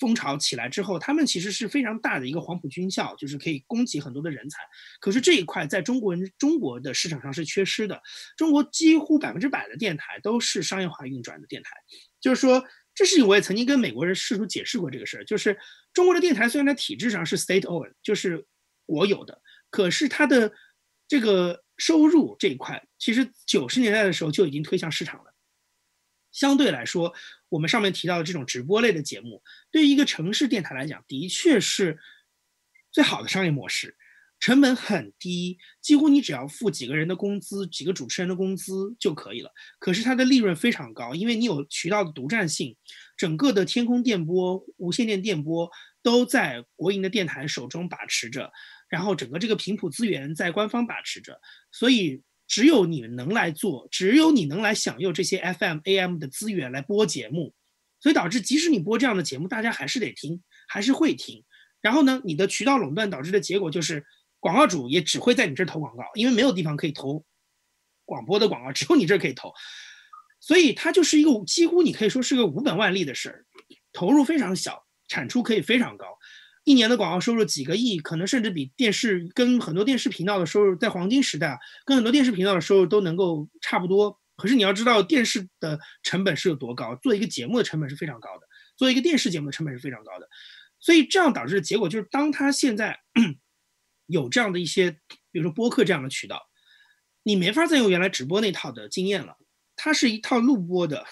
[0.00, 4.58] 风潮起来之后，他们其实是非常大的一个黄埔军校，就是可以供给很多的人才。
[5.00, 8.02] 可是这一块在中国人中国的市场上是缺失的。
[8.36, 11.70] 中国几乎百分之百的电台都是商业化运转的电台，
[12.20, 15.56] 就是说这事情我也曾经跟美国人试图解释过这个事儿，就是
[15.92, 18.44] 中国的电台虽然在体制上是 state owned，就是
[18.86, 20.52] 国有的，可是它的
[21.06, 25.34] 这个收入这一块，其实九十年代的时候就已经推向市场了。
[26.32, 27.14] 相对来说，
[27.48, 31.98] 我们上面提到的这种直播类的节目，对于一个城市电台来讲，的确是
[32.90, 33.96] 最好的商业模式。
[34.40, 39.50] 成本很低，几乎你只要付几个人的工资、几个主持人的工资就可以了。
[39.78, 42.76] 可是它的利润非常高，因为你有渠道的独占性，
[43.16, 45.70] 整个的天空电波、无线电电波
[46.02, 48.52] 都在国营的电台手中把持着，
[48.94, 51.40] 然后整个这个频谱资源在官方把持着，
[51.72, 57.52] 所以只有你能来做，只有你能来享用这些 FM、AM 的资源来播节目，
[57.98, 61.42] 所以导致即使你播这样的节目，大家还是得听，还是会听。
[61.80, 64.06] 然后呢，你的渠道垄断导致的结果就是，
[64.38, 67.24] 广告主也只会在你这投广告，因为没有地方可以投
[68.04, 69.52] 广播的广告，只有你这可以投，
[70.38, 73.44] 所以它就是一个几乎你可以说是个无本万利的事儿，
[73.92, 76.06] 投入非常小，产出可以非常高，
[76.64, 84.18] 一年的广告收入几个亿，可能甚至比电视跟很多电视频道的收入在黄金时代跟很多电视频道的收入都能够差不多。
[84.36, 88.46] 可是你要知道电视的成本是有多高，做一个节目的成本是非常高的，
[88.76, 90.28] 做一个电视节目的成本是非常高的。
[90.80, 92.98] 所以这样导致的结果就是，当他现在
[94.06, 94.90] 有这样的一些，
[95.30, 96.42] 比如说播客这样的渠道，
[97.22, 99.36] 你没法再用原来直播那套的经验了。
[99.76, 101.04] 它是一套录播的，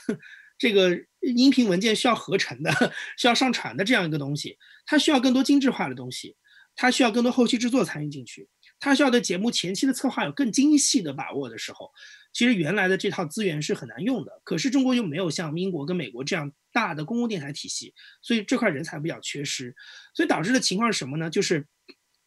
[0.62, 2.70] 这个音频文件需要合成的，
[3.18, 6.36] 需要上传的这样一个东西，它需要更多精致化的东西，
[6.76, 8.48] 它需要更多后期制作参与进去，
[8.78, 11.90] 它需要对节目前期的策划有更精细的把握的时候。
[12.32, 19.74] 其实原来的这套资源是很难用的，可是中国又没有像英国跟美国这样大的公共电台体系，所以这块人才比较缺失，
[20.14, 21.28] 所以导致的情况是什么呢？
[21.28, 21.66] 就是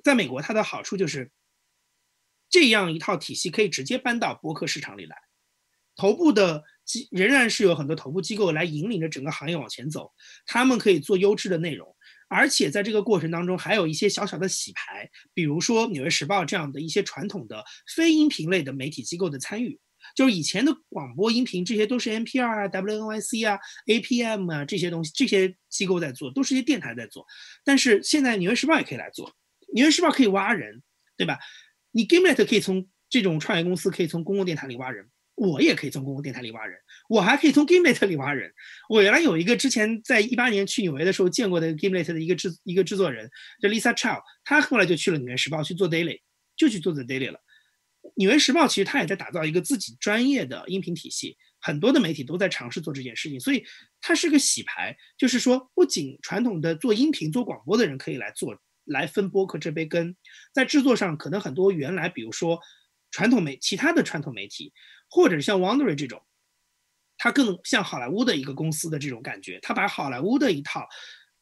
[0.03, 1.31] 在美国，它的好处就是
[2.49, 5.15] 这样一套体系可以直接搬到播客市场里来，
[5.95, 6.65] 头部的
[7.11, 10.11] 仍然是有很多头部机构来引领着整个行业往前走，
[10.45, 11.95] 他们可以做优质的内容，
[12.27, 17.63] 而且在这个过程当中还有一些小小的洗牌，比如说《纽约时报》这样的一些传统的
[17.95, 19.79] 非音频类的媒体机构的参与。
[20.15, 27.25] 就是以前的广播音频，这些都是 NPR 啊、WNYC 啊、APM 啊这些东西，这些机构在做，都是一些电台在做。
[27.63, 29.27] 但是现在《纽约时报》也可以来做，
[29.73, 30.83] 《纽约时报》可以挖人，
[31.17, 31.39] 对吧？
[31.89, 38.51] 你 Gimlet 可以从这种创业公司，可以从公共电台里挖人，我也可以从公共电台里挖人，我还可以从 Gimlet 里挖人。
[38.89, 43.29] 我原来有一个之前在一八年去纽约的时候见过的 Gimlet 的一个制一个制作人，
[43.61, 46.21] 叫 Lisa Chow，他后来就去了《纽约时报》去做 Daily，
[46.55, 47.39] 就去做 The Daily 了。
[48.15, 53.65] 纽约时报其实它也在打造一个自己专业的音频体系，很多的媒体都在尝试做这件事情，所以
[53.99, 60.15] 它是个洗牌，就是说不仅传统的做音频、做广播的人可以来做，来分播客这杯羹，
[60.53, 62.59] 在制作上可能很多原来比如说
[63.11, 64.71] 传统媒其他的传统媒体，
[65.15, 66.21] 或者像 Wondery 这种，
[67.17, 70.85] 它更像好莱坞的一个公司的这种感觉，它把好莱坞的一套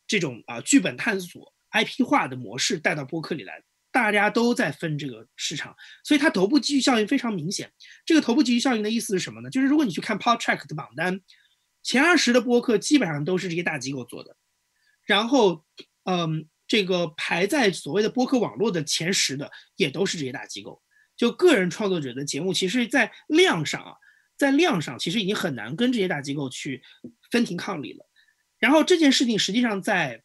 [0.05, 3.63] 这种啊剧本探索 IP 化的模式带到播客里来。
[3.91, 7.71] 大家都在分这个市场，所以它头部基于效应非常明显。
[8.05, 9.49] 这个头部基于效应的意思是什么呢？
[9.49, 11.19] 就是如果你去看 Podtrack 的榜单，
[11.81, 14.35] 前二十的播客基本上都是这些大机构做的，
[15.03, 15.65] 然后，
[16.05, 20.81] 嗯，这个排在所谓的播客网络的前十的也都是这些大机构。
[21.15, 23.93] 就个人创作者的节目，其实在量上啊，
[24.37, 26.83] 在量上其实已经很难跟这些大机构去
[27.31, 28.05] 分庭抗礼了。
[28.59, 30.23] 然后这件事情实际上在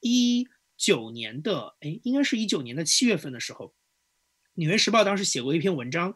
[0.00, 0.48] 一。
[0.82, 3.66] 九年的哎，应该是一九年的七月份的时候，
[4.54, 6.14] 《纽约时报》当时写过一篇文章，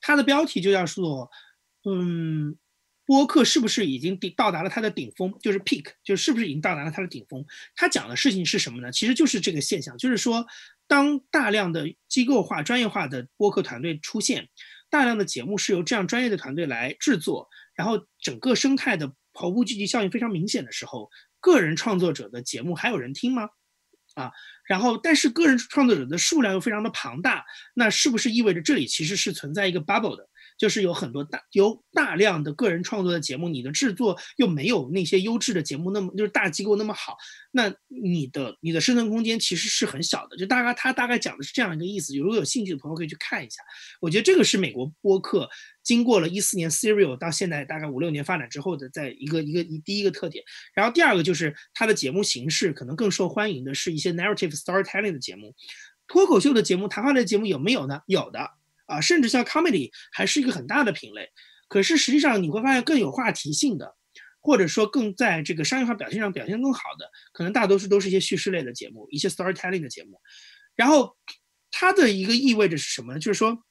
[0.00, 1.32] 它的标题就叫做
[1.82, 2.56] “嗯，
[3.06, 5.32] 播客是不是已经顶到达了它的顶峰？
[5.42, 7.44] 就是 peak，就是不是已经到达了它的顶峰？”
[7.76, 8.90] 他讲的事情是什么呢？
[8.90, 10.46] 其实就是这个现象，就是说，
[10.86, 14.48] 当大量的机构化、专业化的播客团队出现，
[14.88, 23.48] 大量的节目是由这样专业的团队来制作，然后整个生态的头部聚集效应非常明显的时候，个人创作者的节目还有人听吗？
[24.14, 24.30] 啊，
[24.66, 30.28] 然后但是个人创作者的数量又非常的庞大，那是不是意味着这里其实是存在一个 bubble 的？
[30.64, 37.14] 就是有很多大有大量的个人创作的节目，你的制作又没有那些优质的节目那么就是大机构那么好，
[37.50, 40.38] 那你的你的生存空间其实是很小的。
[40.38, 43.62] 就大概他大概讲的是这样一个意思，如果有兴趣的朋友可以去看一下。
[44.00, 45.46] 我觉得这个是美国播客
[45.82, 50.42] 经过了一四年 Serial 到现在大概五六年发展之后的在一个一个一第一个特点。
[50.74, 55.54] 然后第二个就是它的节目形式可能更受欢迎的是一些 narrative storytelling 的节目，
[56.08, 58.00] 脱口秀的节目、谈话类节目有没有呢？
[58.06, 58.63] 有的。
[58.86, 61.28] 啊，甚至像 comedy 还是一个很大的品类，
[61.68, 63.94] 可是实际上你会发现更有话题性的，
[64.40, 70.20] 或者说更在这个商业化表现上表现更好的，可能大多数都是一些叙事类的节目，一些 storytelling 的节目。
[70.76, 71.16] 然后
[71.70, 73.18] 它的一个意味着是什么呢？
[73.18, 73.64] 就是说，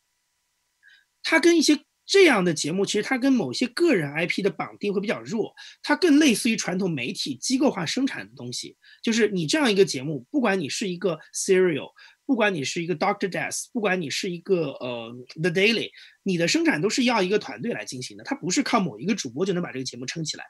[1.22, 8.76] 它跟一些这样的节目，其实它跟某些个人 IP 的绑定会比较弱，它更类似于传统媒体机构化生产的东西。
[9.02, 11.92] 就是你这样一个节目，不管你是一个 serial。
[12.26, 15.92] 不管你是一个 Doctor Death，不管你是一个呃 The Daily，
[16.24, 20.46] 你的生产都是要一个团队来进行的，它不是靠某一个主播就能把这个节目撑起来。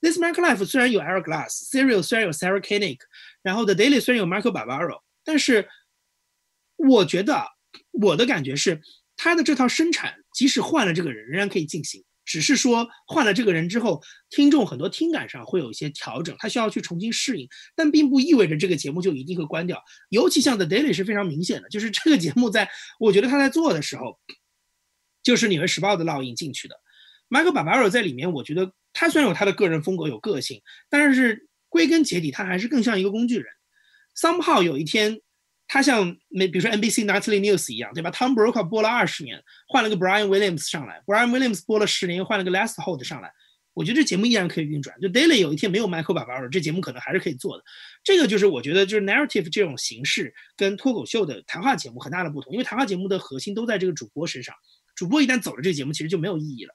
[0.00, 2.98] This Mark Life 虽然有 Eric Glass，Serial 虽然有 Sarah Koenig，
[3.42, 5.68] 然后 The Daily 虽然有 Michael Barbaro，但是
[6.76, 7.44] 我觉得
[7.90, 8.80] 我的感觉是，
[9.16, 12.04] 他的这套生产即使换了这个人，仍然可以进行。
[12.28, 19.82] 只是说换了这个人之后，听众很多听感上会有一些调整，他需要去重新适应，但并不意味着这个节目就一定会关掉。
[20.10, 22.68] 尤其像 The Daily 是非常明显的，就是这个节目在
[23.00, 24.20] 我觉得他在做的时候，
[25.22, 26.76] 就是《纽约时报》的烙印进去的。
[27.30, 30.60] Michael Barbaro 在里面，我觉得他虽然有他的个人风格，有个性，
[30.90, 33.46] 但是归根结底，他还是更像一个工具人。
[34.14, 35.20] Somehow 有一天。
[35.68, 43.30] 他像那比如说 NBC Nightly News 一样，对吧？Tom Brokaw 播了二十年，换了个 Brian Williams 上来，Brian Williams 播了十年，又换了个 Les Holt 上来，
[43.74, 44.98] 我觉得这节目依然可以运转。
[44.98, 47.62] 就 Daily 有一天没有 Michael Barbaro，这节目可能还是可以做的。
[48.02, 54.54] 这个就是我觉得就是 Narrative 这种形式跟脱口秀的谈话节目很大的不同，因为谈话节目的核心都在这个主播身上，
[54.96, 56.74] 主播一旦走了，这个节目其实就没有意义了。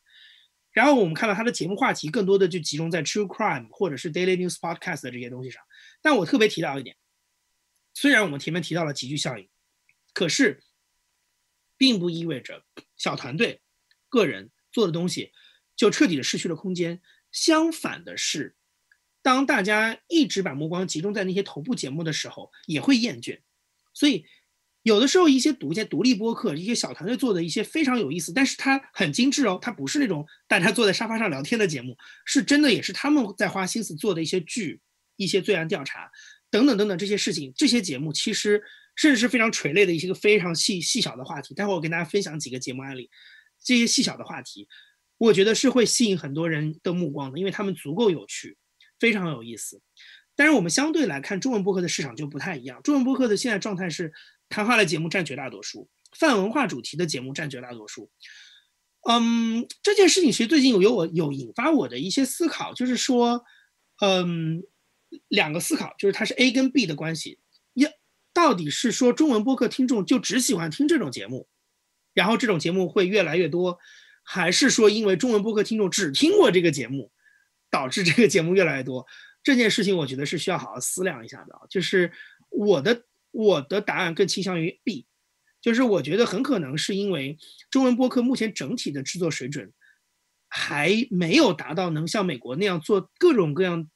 [0.71, 5.61] 然后我们看到他的节目话题更多的就集中在 True Crime 或者是 Daily News Podcast 的这些东西上。
[6.01, 6.95] 但我特别提到一点。
[7.93, 9.47] 虽然我们前面提到了集聚效应，
[10.13, 10.63] 可是，
[11.77, 12.65] 并不意味着
[12.97, 13.61] 小团队、
[14.09, 15.31] 个人做的东西
[15.75, 17.01] 就彻底的失去了空间。
[17.31, 18.55] 相反的是，
[19.21, 23.41] 当大家一直把目光集中在那些头部节目的时候，也会厌倦。
[23.93, 24.25] 所以，
[24.83, 34.81] 有的时候一些独家独立播客、一些小团队做的一些非常有意思，但是它很精致哦，它不是那种大家坐在沙发上聊天的节目，是真的也是他们在花心思做的一些剧、
[35.15, 36.11] 一些罪案调查。
[36.53, 38.61] 等等等等这些事情，这些节目其实
[38.95, 41.55] 甚至是非常垂类的一些个非常细细小的话题。
[41.55, 43.09] 待会儿我跟大家分享几个节目案例，
[43.63, 44.67] 这些细小的话题，
[45.17, 48.55] 我觉得是会吸引很多人的目光的，因为他们足够有趣，
[48.99, 49.81] 非常有意思。
[50.35, 52.79] 但是我们相对来看，中文播客的市场就不太一样。
[52.83, 54.13] 中文播客的现在状态是
[54.47, 58.11] 谈话类节目占绝大多数，泛文化主题的节目占绝大多数。
[59.09, 63.43] 嗯，这件事情其实最近有有我有引发我的一些思考，就是说，
[63.99, 64.63] 嗯。
[65.27, 67.39] 两个思考，就是它是 A 跟 B 的关系，
[67.73, 67.85] 一
[68.33, 71.47] 到底是说中文播客听众就只喜欢听这种节目，
[72.13, 73.77] 然后这种节目会越来越多，
[74.23, 77.11] 还是说因为中文播客听众只听过这个节目，
[77.69, 79.05] 导致这个节目越来越多？
[79.43, 81.53] 这件事情我觉得是需要好好思量一下的。
[81.69, 82.11] 就是
[82.49, 85.05] 我的我的答案更倾向于 B，
[85.61, 87.37] 就是我觉得很可能是因为
[87.69, 89.71] 中文播客目前整体的制作水准
[90.47, 93.87] 还没有达到能像美国那样做各种各样。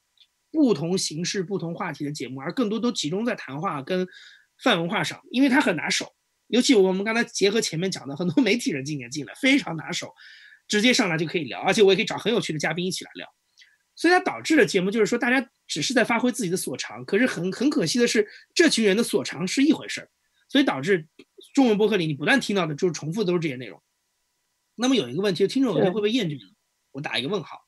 [0.50, 4.06] 不同形式、不同话题的节目，而更多都集中在谈话跟
[4.62, 6.14] 泛文化上，因为它很拿手。
[6.48, 10.14] 尤其我们刚才结合前面讲的，很多 媒体人今年进来非常拿手，
[10.66, 13.28] 直接上来就可以聊，而且我也可以找很有趣的嘉宾一起来聊。
[13.94, 20.08] 所以它导致的节目就是说，大家只是在发挥自己的所长，可是很很可惜的是，这群人的所长是一回事儿，
[20.48, 21.06] 所以导致
[21.52, 23.82] 中文播客里你不断听到的就是重复都是这些内容。
[24.76, 26.54] 那么有一个问题，听众有些会不会厌倦呢？
[26.92, 27.58] 我打一个问号。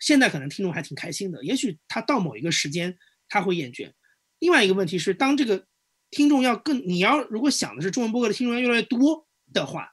[0.00, 2.96] 现在可能听众还挺开心的，也许他到某一个时间
[3.28, 3.92] 他会厌倦。
[4.38, 5.66] 另外一个问题是，当这个
[6.10, 9.88] 听众要更，你要如果想的是中文播客的听众要越来越多的话，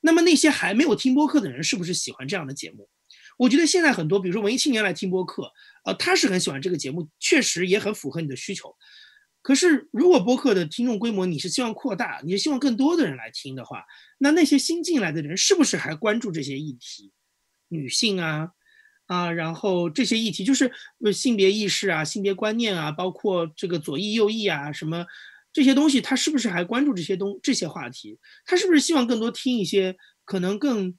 [0.00, 2.88] 那么那些还没有听播客的人是不是喜欢这样的节目？
[3.38, 5.50] 我觉得现在很多，比如说文艺青年来听播客，
[5.84, 8.74] 呃，他是很喜欢这个节目，确实也很符合你的需求。
[9.40, 13.84] 可是如果播客的听众规模你是希望扩大，你是希望更多的人来听的话，
[14.18, 17.12] 那那些新进来的人是不是还关注这些议题？
[17.68, 18.50] 女性啊？
[19.12, 20.72] 啊，然后这些议题就是
[21.12, 25.04] 性别意识啊、性别观念啊，包括这个左翼右翼啊，什么
[25.52, 28.18] 这些东西，他是不是还关注这些东这些话题？
[28.46, 29.94] 他是不是希望更多听一些
[30.24, 30.96] 可能更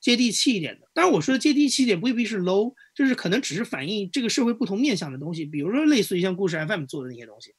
[0.00, 0.88] 接地气一点的？
[0.94, 7.54] 当然，我说的接地气一点未必是 low，就是可能只是反映这个社会不同面向的东西，比如说类似于像故事 FM 做的那些东西，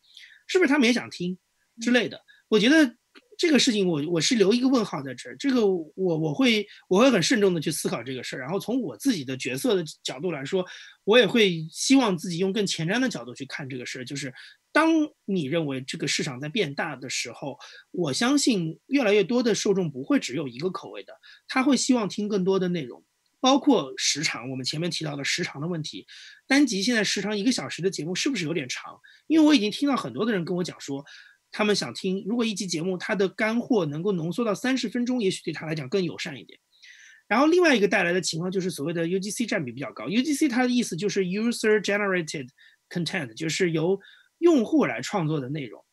[0.47, 1.37] 是不是他们也想听
[1.79, 2.21] 之类的？
[2.49, 2.95] 我觉得。
[3.37, 10.65] 这个事情我我是留一个问号在这儿，这个我我会我会很慎重的去思考这个事儿，然后从我自己的角色的角度来说，
[11.03, 14.33] 我也会希望自己用更前瞻的角度去看这个事儿，就是
[14.71, 14.89] 当
[15.25, 17.59] 你认为这个市场在变大的时候，
[17.91, 21.13] 我相信越来越多的受众不会只有一个口味的，
[21.47, 23.03] 他会希望听更多的内容，
[23.39, 26.07] 包括时长，我们前面提到的时长的问题，
[26.47, 28.99] 单集现在时长一个小时的节目是不是有点长？
[29.27, 31.05] 因为我已经听到很多的人跟我讲说。
[31.51, 36.59] 他们想听，如果一集节目它的干货能够浓缩到三十分钟，也许对他来讲更友善一点。
[37.27, 40.05] 然后另外一个带来的情况就是所谓的 UGC 占比比较高。
[40.05, 42.47] UGC 它的意思就是 User Generated
[42.89, 43.99] Content，就是由
[44.37, 45.83] 用户来创作的内容。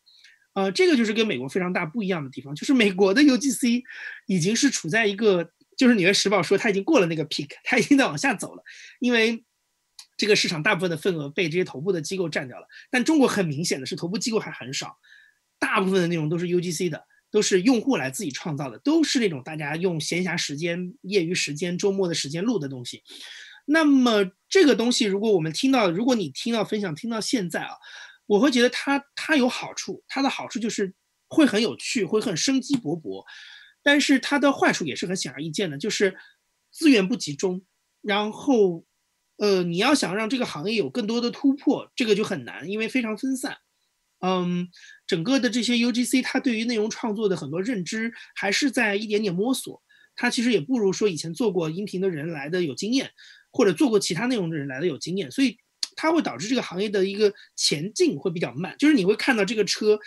[0.53, 3.83] 呃，这个就是跟美国非常大不一样的地方，就是美国的 UGC
[4.27, 8.63] 已经是处在一个，就是《纽约时报》说它已经过了那个 peak，它已经在往下走了，
[8.99, 9.43] 因为
[10.15, 12.65] 这个市场大部分的份额被这些头部的机构占掉了。
[12.89, 14.97] 但中国很明显的是，头部机构还很少。
[15.59, 23.03] 大部分的内容都是 UGC 的，都是用户来自己创造的，都是那种大家用闲暇时间、业余时间、周末的时间录的东西。
[23.65, 27.73] 那么这个东西，如果我们听到，如果你听到分享听到现在啊，
[28.27, 30.93] 我会觉得它它有好处，它的好处就是
[31.27, 33.23] 会很有趣，会很生机勃勃。
[33.81, 36.15] 但是它的坏处也是很显而易见的，就是
[36.71, 37.63] 资源不集中，
[38.01, 38.85] 然后，
[39.37, 43.57] 呃，你要想让这个行业有更多的突破，这个就很难，因为非常分散。
[44.25, 44.67] 嗯，
[45.05, 49.83] 整个的这些 UGC，它对于内容创作的很多认知还是在一点点摸索。
[50.15, 53.11] 它其实也不如说以前做过音频的人来的有经验，
[53.51, 55.55] 或者做过其他内容的人来的有经验，所以
[55.95, 58.75] 它会导致这个行业的一个前进会比较慢。
[58.79, 59.99] 就是你会看到这个车，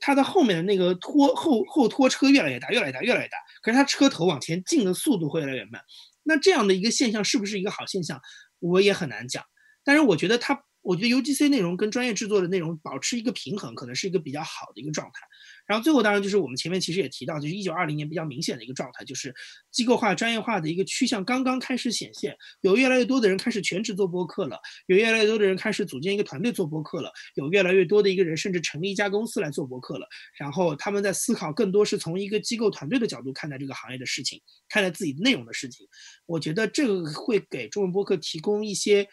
[0.00, 5.80] 它的后面的那个拖后后拖车越来越大，越来越大，越来越大，可是它车头往前进的速度会越来越慢。
[6.24, 8.20] 那这样的一个现象是不是一个好现象，
[8.58, 9.42] 我也很难讲。
[9.82, 10.62] 但是我觉得它。
[10.86, 15.26] 我觉得 UGC 内容跟专业制作的内容保持一个平衡，可能是一个比较好的一个状态。
[15.66, 19.34] 然后最后当然就是我们前面其实也提到，就是一九二零年比较明显的一个状态，就是
[19.72, 22.36] 机构化、专业化的一个趋向刚刚开始显现。
[22.60, 30.06] 有越来越多的人开始全职做播客了，有越来越多的人开始组建一个团队做播客了，有越来越多的一个人甚至成立一家公司来做播客了。
[30.38, 35.84] 然后他们在思考更多是从一个机构团队的角度看待这个行业的事情，看待自己内容的事情。
[36.26, 39.08] 我觉得这个会给中文播客提供一些。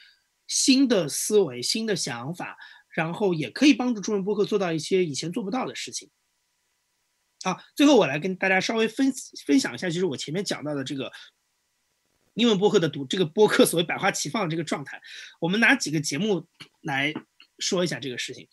[0.54, 2.56] 新的思维、新的想法，
[2.90, 6.12] 然后也可以帮助中文播客做到一些以前做不到的事情。
[7.44, 9.12] 好，最后我来跟大家稍微分
[9.48, 11.12] 分享一下，就是我前面讲到的这个
[12.36, 15.02] 英文播客的读这个播客所谓百花齐放的这个状态。
[15.40, 16.48] 我们拿几个节目
[16.82, 17.12] 来
[17.58, 18.48] 说一下这个事情。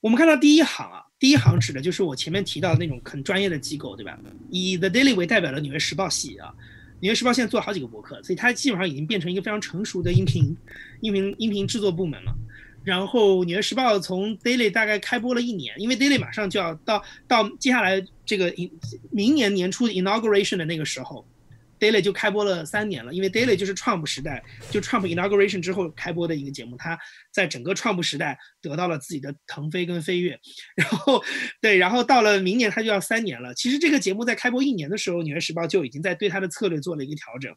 [0.00, 4.20] 我们看到第一行啊，第一行指的就是我前面提到的那种很专业的机构，对吧？
[4.50, 6.54] 以 The Daily 为代表的《纽约时报》系啊。
[7.00, 10.56] 纽约时报现在做好几个博客，所以它基本上已经变成一个非常成熟的音频、
[11.00, 12.34] 音频、音频制作部门了。
[12.84, 18.54] 然后纽约时报从 Daily 大概开播了一年，因为 Daily 马上就要到到接下来这个
[19.10, 21.24] 明年年初 inauguration 的那个时候。
[21.78, 26.98] Daily 就开播了三年了，因为 Daily 就是 Trump 时代，就 Trump inauguration 之后开播的一个节目，它
[27.32, 30.38] 在整个 Trump 时代得到了自己的腾飞跟飞跃，
[30.74, 31.22] 然后
[31.60, 33.54] 对，然后到了明年它就要三年了。
[33.54, 37.54] 其实这个节目在开播一年的时候，纽约时报就已经在对它的策略做了一个调整，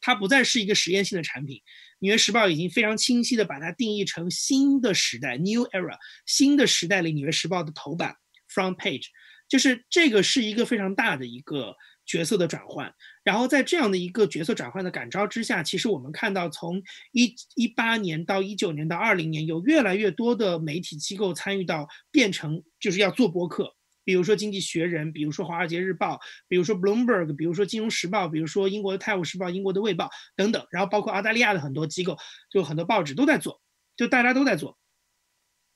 [0.00, 1.60] 它不再是一个实验性的产品。
[1.98, 8.14] 纽约时报已经非常清晰的把它定义成新的时代 （New Era），新的时代里纽约时报的头版
[8.48, 9.06] （Front Page），
[9.48, 11.74] 就是这个是一个非常大的一个。
[12.06, 12.92] 角色的转换，
[13.22, 26.14] 然后在这样的一个角色转换的感召之下，其实我们看到，从一一八年到一九年到二零年，有越来越多的媒体机构参与到变成就是要做播客，比如说《经济学人》，比如说《华尔街日报》，
[26.48, 32.16] 比如说 Bloomberg，比如说《金融时报》，比如说英国的《泰晤士报》、英国的《卫报》等等，然后包括澳大利亚的很多机构，
[32.50, 33.60] 就很多报纸都在做，
[33.96, 34.78] 就大家都在做，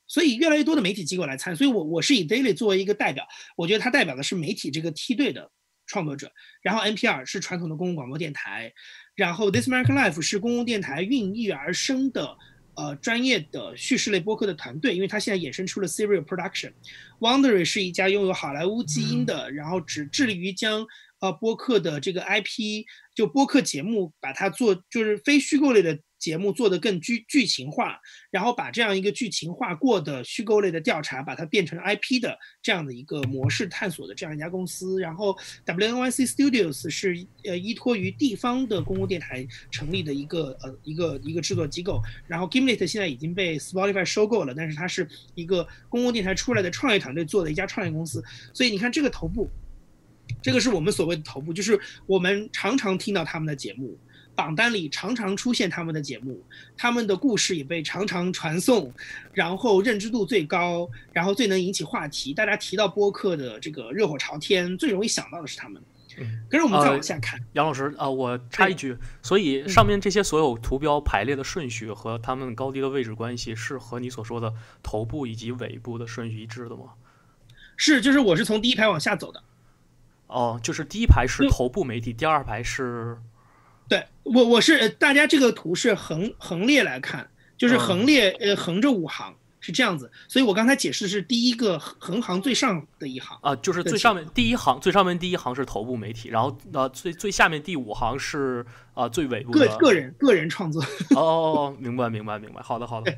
[0.07, 5.51] 所以越来越多的媒体机构来参，所以我我是以 Daily 作为一个代表，我觉得它代表的是媒体这个梯队的。
[5.87, 6.33] 创作者，
[6.63, 8.73] 然后 NPR 是传统的公共广播电台，
[9.15, 12.37] 然后 This American Life 是公共电台孕育而生的，
[12.75, 16.73] 呃，专业的叙事类播客的团队，因为它现在衍生出了 Serial Production。
[17.21, 20.87] Wondery 是一家拥有好莱坞基因的，然后只致力于将
[21.25, 25.99] 呃播客的这个 IP，就播客节目把它做就是非虚构类的。
[26.17, 27.99] 节目做得更剧剧情化，
[28.31, 34.99] 然后把这样一个剧情化过的虚构类的调查，把它变成 IP 的这样的一个模式探索的这样一家公司。
[34.99, 42.01] 然后 WNYC Studios 是呃依托于地方的公共电台成立的一个呃一个一个制作机构。
[42.27, 48.25] 然后 Gimlet 现在已经被 Spotify 收购了，但是它是一个公共电台出来的创业团队做的一家创业公司。
[48.55, 49.51] 所以你看这个头部，
[50.45, 53.99] 这个是我们所谓的头部，就是我们常常听到他们的节目。
[54.37, 56.45] 榜单里常常出现他们的节目，
[56.77, 58.93] 他们的故事也被常常传颂，
[59.33, 62.35] 然后认知度最高，然后最能引起话题。
[62.35, 65.81] 大家提到播客的这个热火朝天，最容易想到的是他们。
[66.51, 76.95] 可是我们再往下看，杨老师啊，我插一句，所以上面这些所有图标排列的顺序和他们高低的位置关系，是和你所说的头部以及尾部的顺序一致的吗？
[77.77, 79.41] 是，就是我是从第一排往下走的。
[80.27, 83.17] 哦，就是第一排是头部媒体，第二排是。
[83.87, 98.65] 对我，我是大家这个图是横横列来看，就是横列，呃，横着五行是这样子，所以我刚才解释是第一个横行最上的一行啊，就是最上面第一行，最上面第一行是头部媒体，然后呃最最下面第五行是
[98.95, 100.83] 啊最尾部个个人个人创作。
[101.15, 103.15] 哦，明白明白明白，好的好的。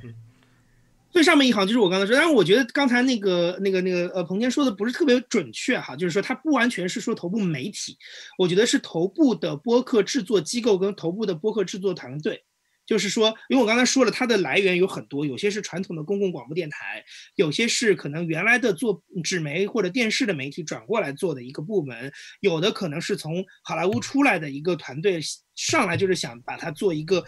[1.16, 7.96] 最上面一行就是我刚才说，但是我觉得刚才那个那个那个呃，彭天说的不是特别准确哈，就是说它不完全是说头部媒体，
[8.36, 12.44] 我觉得是头部的播客制作机构跟头部的播客制作团队，
[12.84, 17.02] 就是说，因为我刚才说了，它的来源有很多，有些是传统的公共广播电台，
[17.36, 25.18] 有些是可能原来的做纸媒或者电视的媒体转过来做的一个部门，有的可能是从好莱坞出来的一个团队
[25.54, 27.24] 上来就是想把它做一个。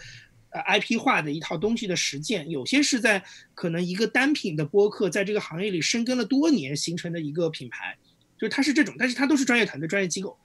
[0.49, 3.23] 呃 IP 化的一套东西的实践，有些是在
[3.53, 7.97] 可能一个单品的播客在这个行业里深耕了多年形成的一个品牌，
[8.37, 10.37] 就是它是这种，但是它都是专业团队、专业机构。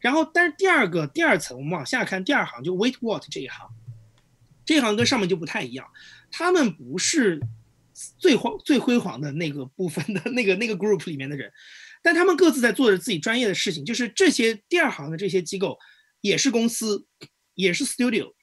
[0.00, 3.70] 然后，但是第二个第二层，我们往下看，第二行就 Wait What 这一行，
[4.66, 5.86] 这一行跟上面就不太一样，
[6.30, 7.40] 他们不是
[8.18, 11.50] 最辉最辉煌的那个部分的那个那个 group 里面的人，
[12.02, 15.78] 但他们各自在做着自己专业的事情，就是这些第二行的这些机构
[16.20, 17.06] 也是公司，
[17.54, 18.34] 也是 studio。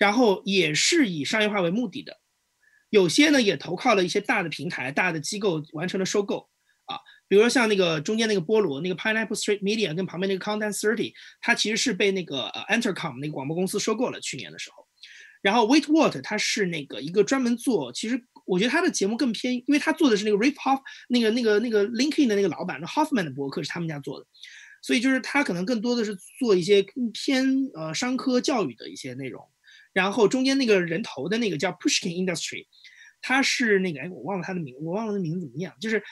[0.00, 2.18] 然后也是以商业化为目的的，
[2.88, 6.48] 有些呢也投靠了一些大的平台、大的机构完成了收购
[6.86, 6.96] 啊，
[7.28, 14.86] 比如说像那个中间那个菠萝那个 Pineapple Street Media 跟旁边那个 Content Thirty，它其实是被那个呃 Entercom 那个广播公司收购了，去年的时候。
[15.42, 24.26] 然后 Wait What 它是那个一个专门做，其实我觉得他的节目更偏，因为他做的是那个 Rip Hoff 那个那个那个 Linkin 的那个老板，那 Hoffman 的博客是他们家做的，
[24.80, 26.82] 所以就是他可能更多的是做一些
[27.12, 29.46] 偏呃商科教育的一些内容。
[29.92, 32.66] 然后中间那个人头的那个叫 Pushkin Industry，
[33.20, 36.02] 他是那个哎，我忘了他的名，我忘了他名字怎么念，就是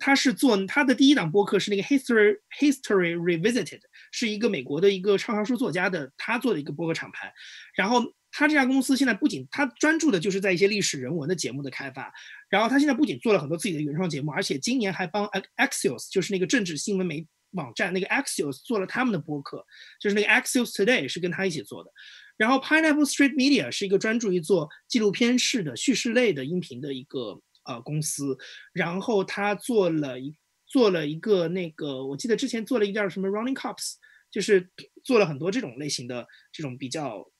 [0.00, 3.80] 他是做他的第一档播客是那个 History History Revisited，
[4.12, 7.32] 是一个美国的一个畅销书作家的他做的一个播客厂牌。
[7.74, 8.02] 然后
[8.32, 12.12] 他这家公司现在不仅他专注的就是在一些历史人文的节目的开发，
[12.48, 15.26] 然后他现在不仅做了很多自己的原创节目，而且今年还帮
[15.56, 19.64] Axios 就是那个政治新闻媒网站那个 Axios 做了他们的播客，
[20.00, 21.90] 就是那个 Axios Today 是跟他一起做的。
[22.38, 28.38] 然后 Pineapple Street Media 是一个专注于做纪录片式的叙事类的音频的一个呃公司，
[28.72, 30.34] 然后他做了一
[30.66, 33.96] 做了一个那个，我记得之前做了一叫什么 Running Cops，
[34.30, 34.70] 就是
[35.04, 37.30] 做了很多这种类型的这种比较，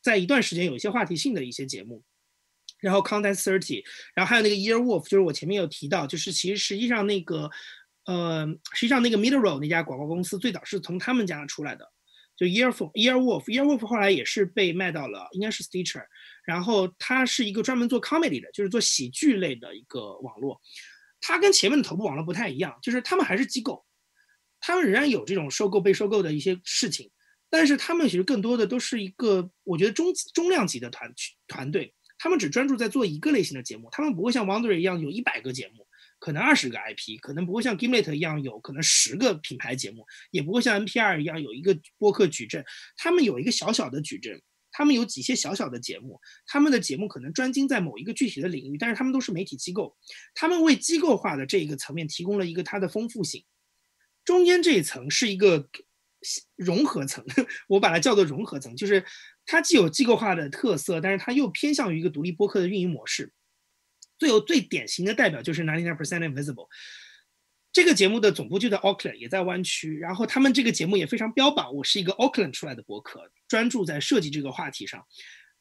[0.00, 2.04] 在一段时间有一些话题性的一些节目。
[2.80, 7.48] 然后 Content Thirty，然后还有那个 Year Wolf，就是我前面有提到，就是其实实际上那个
[8.06, 11.91] 呃，实际上那个 Middle Road 那家广告公司最早是从他们家出来的。
[12.36, 16.04] 就 Earwolf Earwolf Earwolf 后来也是被卖到了，应该是 Stitcher，
[16.44, 20.60] 然后它是一个专门做 comedy 的，就是做喜剧类的一个网络。
[21.20, 23.84] 它跟前面的头部网络不太一样，就是他们还是机构，
[24.60, 27.10] 他们仍然有这种收购被收购的一些事情，
[27.48, 31.12] 但是他们其实更多的都是一个我觉得中中量级的团
[31.46, 35.86] 团队，他们只专注在做一个类型的节目，他们不会像 Wonder 一样有一百个节目。
[36.22, 42.64] 可能二十个 IP，可能不会像 Gimlet 一样有可能十个品牌节目，也不会像 NPR 一样有一个播客矩阵。
[42.96, 49.96] 他们有一个小小的矩阵，他们有几些小小的节目，他们的节目可能专精在某一个具体的领域，但是他们都是媒体机构，
[50.32, 53.44] 他们为机构化的这一个层面提供了一个它的丰富性。
[54.24, 55.68] 中间这一层是一个
[56.54, 57.24] 融合层，
[57.66, 59.04] 我把它叫做融合层，就是
[59.44, 63.32] 它既有机构化的特色，但是它又偏向于一个独立播客的运营模式。
[64.22, 66.68] 最有最典型的代表就是 Ninety Nine Percent Invisible，
[67.72, 69.98] 这个节目的总部就在 Auckland，也在湾区。
[69.98, 75.04] 然后他们这个节目也非常标榜，我是一个 Auckland 出来的博客，专注在设计这个话题上。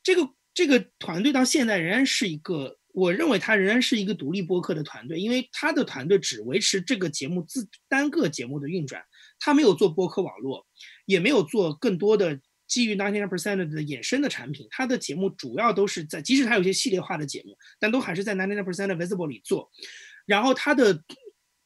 [0.03, 9.03] 这个这个团队到现在仍然是一个，我认为他仍然是一个独立播客的团队，因为他的团队只维持这个节目自单个节目的运转，
[9.39, 10.68] 他没有做播客网络，
[11.07, 12.39] 也没有做更多的。
[12.72, 19.70] 基于 ninety nine percent 的衍生的产品，它的节目主要都是在，即使它有些系列化的节目，但都还是在 ninety nine percent visible 里做。
[20.26, 21.04] 然后它的，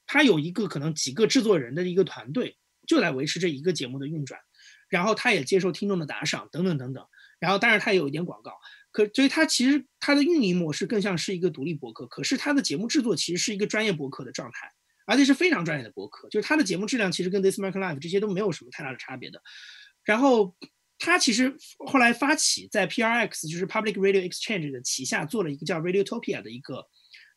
[0.07, 4.41] 它有一个可能几个制作人的一个团队，就来维持这一个节目的运转。
[4.89, 7.05] 然后它也接受听众的打赏等等等等。
[7.39, 8.53] 然后当然它也有一点广告，
[8.91, 12.07] 可所以它其实它的运营模式更像是一个独立博客。
[12.07, 14.71] 可是它的节目制作其实是一个专业博客的状态，
[15.05, 16.27] 而且是非常专业的博客。
[16.29, 19.39] 就是它的节目质量其实跟 This American Life 这些都没有什么太大的差别的。
[20.03, 20.55] 然后。
[21.05, 26.83] 他其实后来发起在 PRX，就是 Public Radio Exchange 的旗下做了一个叫 Radiotopia 的一个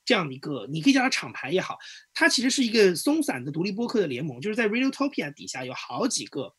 [0.06, 1.76] 这样的一个，你可以叫它厂牌也好，
[2.14, 6.54] 它其实是一个松散的独立播客的联盟，就是在 Radiotopia 底下有好几个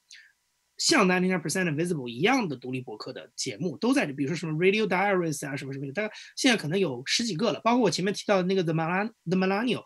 [0.78, 9.82] 像 Ninety Nine Percent Visible 一样的独立播客的节目都在这，比如说什么 Radio Diaries 啊什么什么的，大概现在可能有十几个了，包括我前面提到的那个 The Mala The Millennial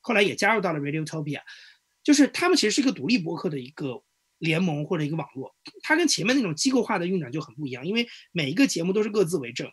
[0.00, 1.42] 后来也加入到了 Radiotopia，
[2.02, 4.02] 就是他们其实是一个独立博客的一个。
[4.38, 9.70] 联盟或者一个网络，它跟前面那种机构化的运转就很不一样，因为每一个节目都是各自为政，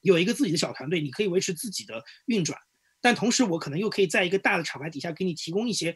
[0.00, 2.58] 有一个自己的小团队，你可以维持自己的运转，
[3.00, 5.94] 但同时我可能又可以在一个大的厂牌底下给你提供一些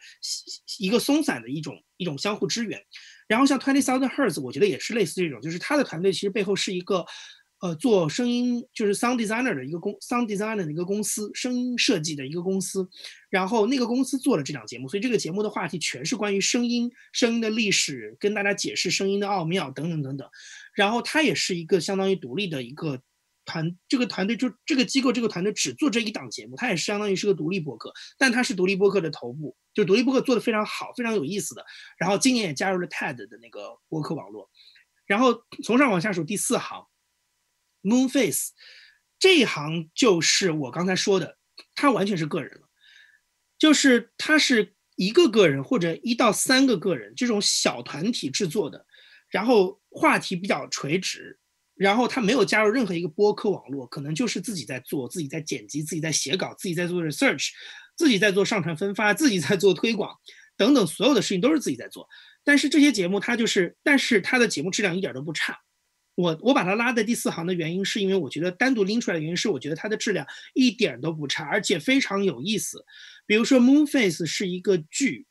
[0.78, 2.82] 一个松散的一种一种相互支援。
[3.28, 7.04] 然后像 Twenty Thousand Hertz，我觉得也是类似这种，就是他的团队其实背后是一个。
[7.66, 12.88] 呃，做声音就是 sound designer 的一个公 sound designer 的一个公司，声音设计的一个公司，
[13.28, 20.28] 然后那个公司做了这档节目，所以这个节目的话题全是关于声音、声音的历史，跟大家解释声音的奥妙等等等等。
[20.76, 23.00] 然后它也是一个相当于独立的一个
[23.44, 31.64] 团，这个团队就这个机构这个团队只做这一档节目，它也是相当于是个独立播客，但它是独立播客的头部，就独立播客做的非常好，非常有意思的。
[31.98, 34.48] 然后今年也加入了 TED 的那个播客网络，
[35.06, 36.86] 然后从上往下数第四行。
[37.86, 38.48] Moonface
[39.18, 41.38] 这一行就是我刚才说的，
[41.74, 42.68] 他完全是个人了，
[43.58, 48.84] 就是他是一个个人或者一到三个个人这种小团体制作的，
[49.30, 51.38] 然后话题比较垂直，
[51.74, 57.50] 然后他没有加入任何一个播客网络，可能就是自己在做，自己在剪辑，自己在写稿，自己在做 research，
[57.96, 60.14] 自己在做上传分发，自己在做推广
[60.56, 62.08] 等等，所有的事情都是自己在做。
[62.44, 65.58] 但是这些节目它就是，但是它的节目质量一点都不差。
[66.16, 72.84] 我我把它拉在第四行的原因，是因为我觉得单独拎出来的原因是，我觉得它的质量一点都不差，而且非常有意思。
[73.26, 75.26] 比如说《Moonface》是一个剧，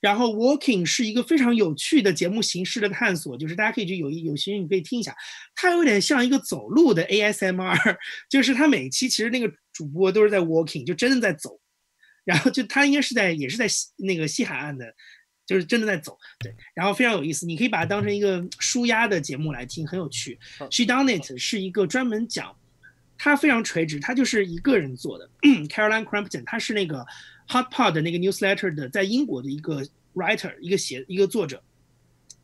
[0.00, 5.16] 然后《Walking》是一个非常有趣的节目形式的探索，就是大家可以去有有兴趣你可以听一下，
[5.54, 7.96] 它有点像一个走路的 ASMR，
[8.28, 11.58] 就是它每期其实那个主播都是在 Walking，就真的在走，
[12.24, 14.94] 然后就他应该是在也是在西那个西海岸的。
[15.46, 20.38] 就是真的在走，对，然后非常有意思，你可以把它当成一个舒压的节目来听，很有趣。
[20.70, 22.54] She Done It 是一个专门讲，
[23.16, 25.30] 它非常垂直，它就是一个人做的。
[25.68, 27.06] Caroline Crampton，他是那个
[27.48, 31.62] Hot Pot 的那个 Newsletter 的，在英国的一个 writer，一个写一个作者，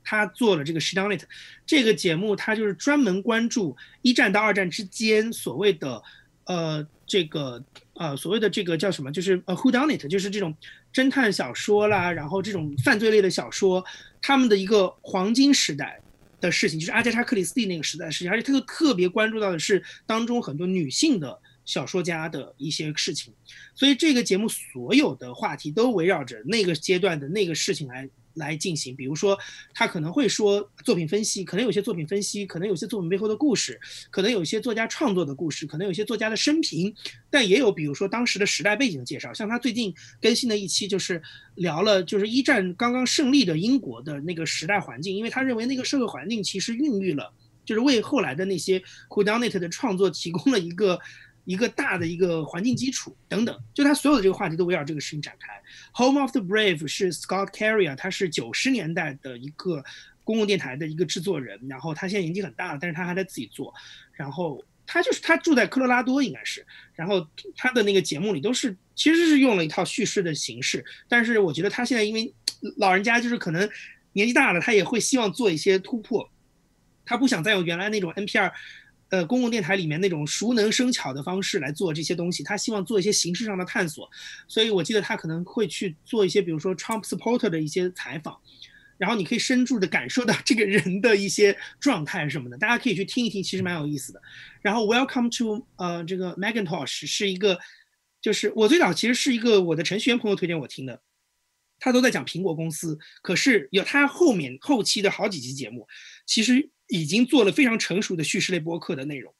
[0.05, 1.25] 他做了这个 She Done It
[1.67, 6.03] 这个节目，他就是专门关注一战到二战之间所谓的。
[6.45, 9.13] 呃，这个呃，所谓的这个叫什么？
[9.13, 10.09] 就是呃，Who Done It？
[10.09, 10.57] 就是这种
[10.95, 13.85] 侦探小说啦，然后这种犯罪类的小说，
[14.23, 16.01] 他们的一个黄金时代
[16.41, 23.31] 的事情，就是阿加莎·克里斯蒂那个时代的事情，而且他又特别关注到的是当中很多女性的小说家的一些事情，
[23.75, 28.09] 所以这个节目所有的话题都围绕着那个阶段的那个事情来。
[28.35, 29.39] 来进行，比如说，
[29.75, 33.81] 他可能会说作品分析，可能有些作品分析，可能有些作品背后的故事，
[34.11, 36.95] 可能有些作家创作的故事，可能有些作家的生平，
[37.31, 39.33] 但也有比如说当时的时代背景的介绍。
[39.35, 41.21] 像他最近更新的一期就是
[41.57, 47.33] 聊了，就是一战刚刚胜利的英国的那个时代环境，因为他认为那个社会环境其实孕育了，
[47.65, 48.79] 就是为后来的那些
[49.09, 50.99] Who Done It 的创作提供了一个。
[51.45, 55.61] 一个大的一个环境基础等等，就他所有的这个话题都围绕这个事情展开。
[55.95, 59.83] Home of the Brave 是 Scott Carrier，他是九十年代的一个
[60.23, 63.75] 公共电台的一个制作人，然后他现在年纪很大了，但是他还在自己做。
[64.13, 66.65] 然后他就是他住在科罗拉多，应该是。
[66.95, 67.27] 然后
[67.57, 72.33] 他的那个节目里都是其实是用了一套叙事的形式，但是我觉得他现在因为
[72.77, 73.69] 老人家就是可能
[74.13, 76.31] 年纪大了，他也会希望做一些突破，
[77.05, 78.53] 他不想再用原来那种 NPR。
[79.13, 84.11] 呃，公共电台里面那种熟能生巧的方式来做这些东西，他希望做一些形式上的探索，
[84.49, 88.41] 所以我记得他可能会去做一些，比如说 Trump supporter 的一些采访，
[88.97, 94.23] 然后你可以深入的感受到这个人的一些状态什么的，大家可以去听一听，其实蛮有意思的。
[94.63, 97.59] 然后 Welcome to 呃这个 Macintosh 是一个，
[98.23, 101.03] 就是我最早其实是一个我的程序员朋友推荐我听的，
[101.79, 105.87] 他都在讲苹果公司，可是有他后面后期的好几期节目，
[106.25, 106.71] 其实。
[106.93, 109.35] 已经做了非常成熟的叙事类播客的内容，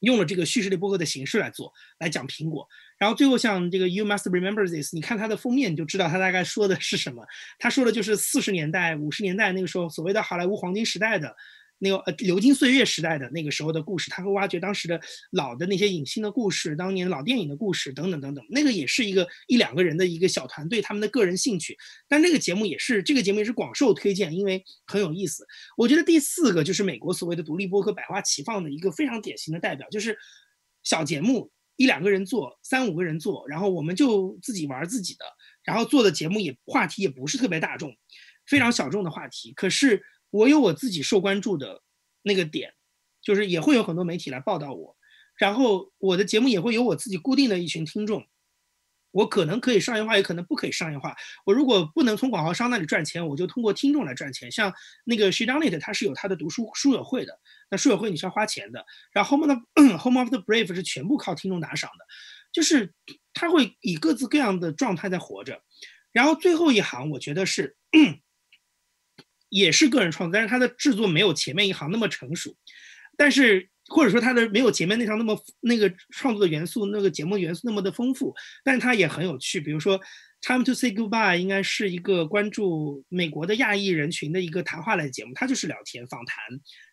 [0.00, 2.68] 用了这个叙事类播客的形式来做，来讲苹果。
[2.98, 7.24] 然后最后像这个 You Must Remember This，你看它的封面你就知道它大概说的是什么。
[7.58, 11.34] 他说的就是四十年代、五十年代那个时候所谓的好莱坞黄金时代的。
[11.78, 14.98] 那个呃，流金岁月时代的那个时候的故事，他会挖掘当时的
[15.32, 18.44] 老的那些影星的故事，当年老电影的故事等等等等。
[18.48, 21.76] 那个也是一个一两个人的一个小团队，他们的个人兴趣。
[22.08, 25.46] 但那个节目也是，这个节目也是广受推荐，因为很有意思。
[25.76, 30.16] 我觉得第四个就是美国所谓的独立播客百花齐放的一个非常典型的代表，就是
[30.82, 35.26] 小节目一两个人做，三五个人做，然后我们就自己玩自己的，
[35.62, 37.94] 然后做的节目也话题也不是特别大众，
[38.46, 40.02] 非常小众的话题，可是。
[40.36, 41.82] 我有我自己受关注的
[42.22, 42.74] 那个点，
[43.22, 44.96] 就是也会有很多媒体来报道我，
[45.36, 48.26] 然后我的节目也会有我自己固定的一群听众。
[49.12, 51.16] 我可能可以商业化，也可能不可以商业化。
[51.46, 54.52] 我如果不能从广告商那里赚钱，我就通过听众来赚钱。
[54.52, 54.70] 像
[55.04, 58.84] 那个 She Done 它是有它的读书书友会的，那书友会你是要花钱的。
[59.12, 59.62] 然后 Home of
[60.02, 62.04] Home of the Brave 是全部靠听众打赏的，
[62.52, 62.92] 就是
[63.32, 65.62] 他会以各自各样的状态在活着。
[66.12, 67.78] 然后最后一行，我觉得是。
[69.48, 72.54] 也是个人创作，但是它的制作没有前面一行那么成熟，
[73.16, 78.34] 但是或者说它的没有前面那行那么那个创作的元素，那个节目元素那么的丰富，
[78.64, 79.60] 但是它也很有趣。
[79.60, 79.98] 比如说
[80.42, 86.36] 《Time to Say Goodbye》应该是一个关注美国的亚裔人群的一个谈话类节目，它就是聊天访谈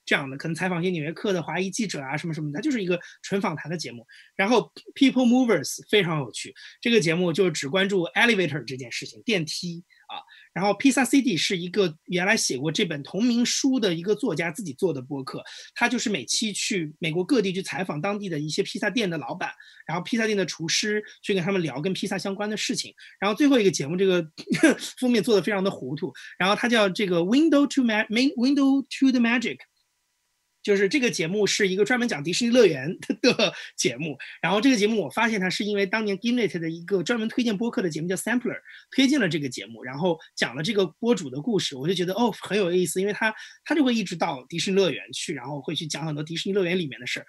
[0.06, 4.06] 这样的，可能采访一些纽约客的华裔记者啊什么什么，它就是一个纯访谈的节目。
[4.36, 9.84] 然后《People Movers》非常有趣，这个节目就只关注 elevator 这件事情，电梯。
[10.06, 10.20] 啊，
[10.54, 15.44] 然后 Pisa City 是一个原来写过这本同名书的一个作家自己做的播客，
[15.74, 19.52] 他就是每期去美国各地去采访当地的一些披萨店的老板，
[19.88, 22.94] 然后披萨店的厨师去跟他们聊跟披萨相关的事情。
[23.20, 24.26] 然后最后一个节目这个
[25.00, 29.58] 封面做的非常的糊涂，然后它叫这个 Window to Ma Main Window to the Magic，
[30.64, 34.18] 就是这个节目是一个专门讲迪士尼乐园 的节目。
[34.42, 38.58] 然后这个节目我发现它是因为当年 Gimlet 的一个专门推荐播客的节目叫 Sampler
[38.90, 43.34] 推荐了这个节目，然后讲了这个播主的故事，我就觉得哦很有意思，因为他
[43.66, 47.26] 他就会一直到迪士尼乐园去，然后会去讲很多迪士尼乐园里面的事儿。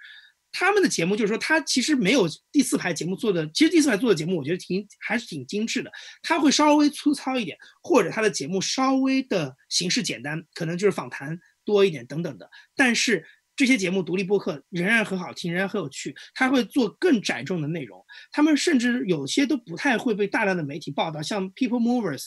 [0.57, 5.91] 他们的节目就是说，他其实没有第四排节目做的，其实第四排做的节目我觉得挺还是挺精致的。
[6.21, 12.49] 他会稍微粗糙一点，或者他的节目稍微的形式简单，可能就是访谈多一点等等的。
[12.75, 16.15] 但是这些节目独立播客仍然很好听，仍然很有趣。
[16.33, 22.25] 他会做更窄重的内容，他们甚至有些都不太会被大量的媒体报道，像 People Movers，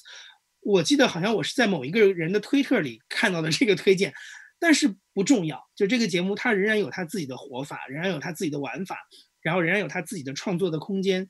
[0.61, 4.13] 我记得好像我是在某一个人的推特里看到的这个推荐。
[4.61, 8.97] 但是不重要，就这个节目，它仍然有它自己的活法，仍然有它自己的玩法，
[9.41, 11.29] 然后仍然有它自己的创作的空间。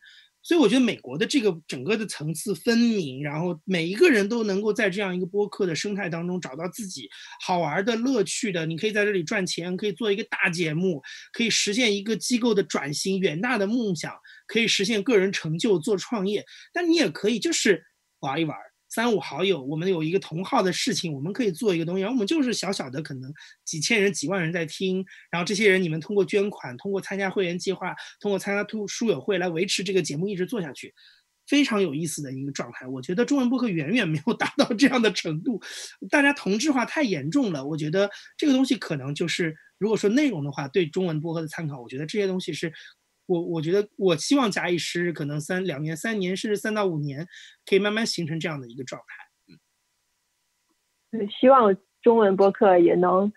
[0.48, 7.06] 所以我觉得美国的这个整个的层次分明，然后每一个人都能够在这样一个播客的生态当中找到自己
[7.44, 8.64] 好玩的乐趣的。
[8.64, 11.02] 你可以在这里赚钱，可以做一个大节目，
[11.34, 14.14] 可以实现一个机构的转型，远大的梦想，
[14.46, 16.42] 可以实现个人成就，做创业。
[16.72, 17.84] 但你也可以就是
[18.20, 18.56] 玩一玩。
[18.98, 22.00] 三五好友，我们有一个同号的事情，我们可以做一个东西。
[22.00, 23.32] 然后我们就是小小的，可能
[23.64, 25.06] 几千人、几万人在听。
[25.30, 30.92] 然后这些人，你们通过捐款，通过参加会员计划，通过参加突书友会来维持这个节目一直做下去，
[31.46, 32.88] 非常有意思的一个状态。
[32.88, 35.62] 我觉得中文播客远远没有 达到这样的程度，
[36.10, 37.64] 大家同质化太严重了。
[37.64, 42.72] 我觉得这个东西可能就是，如果说内容的话，对中文播客的参考，我觉得这些东西是。
[43.28, 47.26] 我我觉得，我希望假以时日，可能三两年、三年，甚至三到五年，
[47.66, 49.58] 可以慢慢形成这样的一个状态。
[51.12, 53.30] 嗯，希望中文播客也能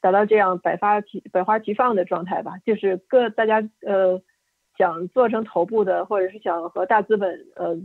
[0.00, 2.52] 达到这样百花齐百花齐放的状态吧。
[2.64, 4.22] 就是各大家呃
[4.78, 7.76] 想做成头部的，或者是想和大资本呃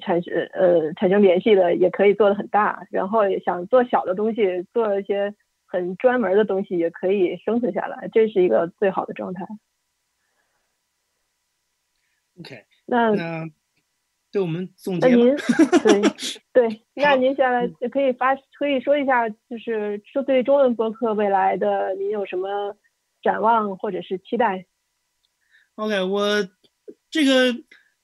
[0.00, 2.86] 产生呃产生联系的，也可以做的很大。
[2.90, 5.34] 然后想做小的东西，做一些
[5.66, 8.08] 很专门的东西，也可以生存下来。
[8.12, 9.46] 这是一个最好的状态。
[12.40, 13.50] OK，那那
[14.32, 15.08] 对我们总结。
[15.12, 15.36] 那您
[15.82, 16.02] 对
[16.52, 22.74] 对，那您下来可以发可以说一下，就是说对中文博客未来的您有什么
[23.22, 24.64] 展望或者是期待
[25.74, 26.48] ？OK，我
[27.10, 27.54] 这个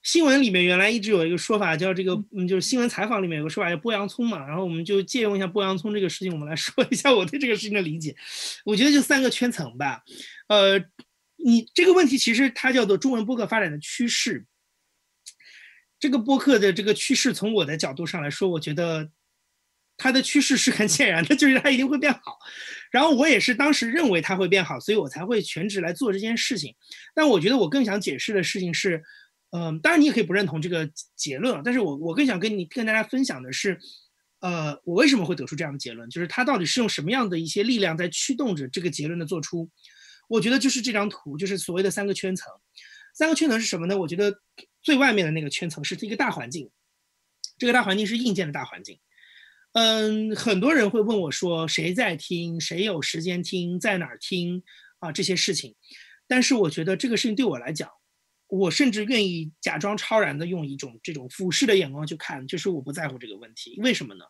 [0.03, 8.15] 新闻里面原来一直有一个说法叫这个，嗯，就是新闻采访里面有个说法叫剥洋葱嘛，然后我们就借用一下剥洋葱这个事情，我们来说一下我对这个事情的理解。
[8.63, 10.03] 我觉得就三个圈层吧，
[10.49, 10.79] 呃。
[11.47, 14.45] 你这个问题其实它叫做中文播客发展的趋势。
[15.97, 19.09] 这个播客的这个趋势，从我的角度上来说，我觉得
[19.95, 22.37] 它的趋势是很显然的，就是它一定会变好。
[22.91, 26.75] 然后我也是当时认为它会变好，所以我才会全职来做这件事情。
[27.15, 29.01] 但我觉得我更想解释的事情是，
[29.51, 33.79] 嗯，当然你也可以不认同这个结论，但是我我更想跟你跟大家分享的是，
[34.41, 39.69] 呃，我为什么会得出这样的结论，就是它到底是用什么样的一些力量在驱动着这个结论的做出。
[40.27, 42.51] 我觉得就是这张图，就是所谓的三个圈层。
[43.13, 43.97] 三个圈层是什么呢？
[43.97, 44.41] 我觉得
[44.81, 46.69] 最外面的那个圈层是一个大环境，
[47.57, 48.99] 这个大环境是硬件的大环境。
[49.73, 52.59] 嗯，很多人会问我说，谁在听？
[52.59, 53.79] 谁有时间听？
[53.79, 54.63] 在哪儿听？
[54.99, 55.75] 啊，这些事情。
[56.27, 57.89] 但是我觉得这个事情对我来讲，
[58.47, 63.79] 我甚至愿意假装超然的用一种这种俯视的眼光去看，就是我不在乎这个问题。
[63.81, 64.25] 为什么呢？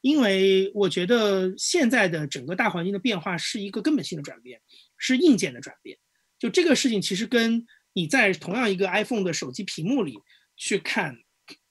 [0.00, 4.60] 因为我觉得现在的整个大环境的变化是一个根本性的转变，
[5.06, 5.98] 是硬件的转变。
[6.38, 10.18] 就这个事情，其实跟你在同样一个 iPhone 的手机屏幕里
[10.56, 11.16] 去看，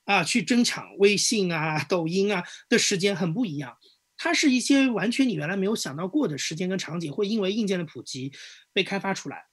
[0.06, 3.76] 啊，去争抢微信啊、抖音啊的时间很不一样。
[4.18, 8.32] 它是一些完全你原来没有想到过的时间跟场景，会因为硬件的普及
[8.72, 9.46] 被开发出来。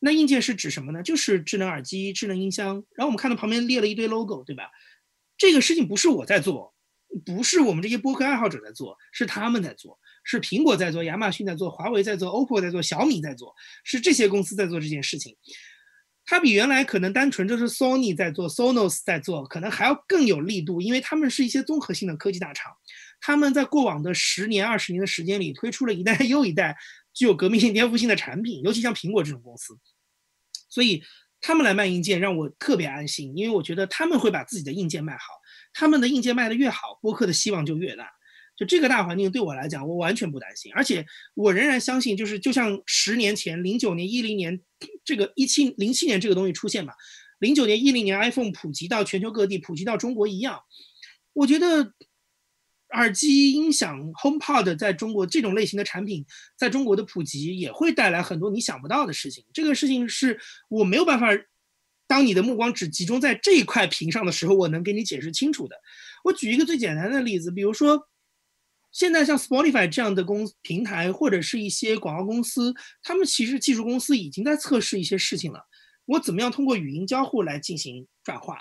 [0.00, 1.02] 那硬件是指什么呢？
[1.02, 2.84] 就是智能耳机、智能音箱。
[2.96, 4.70] 然后我们看到旁边列了一堆 logo，对吧？
[5.38, 6.74] 这个事情不是我在做。
[7.26, 13.54] 不是我们这些播客爱好者在做，是他们在做，是苹果在做，亚马逊在做，华为在做，OPPO 在做，小米在做，
[13.84, 15.36] 是这些公司在做这件事情。
[16.24, 22.72] 它比原来可能单纯就是 Sony 在做，Sonos 在做，可能还要更有力度，因为他们是一些综合性的科技大厂。
[23.20, 26.76] 他们在过往的十年、二十年的时间里，推出了一代又一代
[27.12, 29.76] 具有革命性、颠覆性的产品，尤其像苹果这种公司。
[30.68, 31.02] 所以
[31.40, 35.24] 他们来卖硬件，让我特别安心，因为我觉得他们会把自己的硬件卖好。
[35.72, 38.08] 他们的硬件卖的越好，播客的希望就越大。
[38.60, 44.60] 就这个大环境对我来讲，我完全不担心，而且我仍然相信，就是就像十年前、零九年、一零年
[45.02, 46.92] 这个一七零七年这个东西出现嘛，
[47.38, 50.60] 零九年、一零年 iPhone 普及到全球各地、普及到中国一样，
[51.32, 51.94] 我觉得
[52.90, 56.26] 耳机、音响、HomePod 在中国这种类型的产品
[56.58, 59.42] 在中国的普及也会带来很多你想不到的事情。
[59.54, 60.38] 这个事情是
[60.68, 61.28] 我没有办法。
[62.06, 65.76] 当你的目光只集中在这一块屏上的时候，我能给你解释清楚的。
[66.24, 68.04] 我举一个最简单的例子，比如说，
[68.92, 75.66] 现在像 Spotify 这样的公平台，或者是一些广告公司，他们其实技术公司已经在测试一些事情了。
[76.06, 78.58] 我怎么样通过语音交互来进行转化？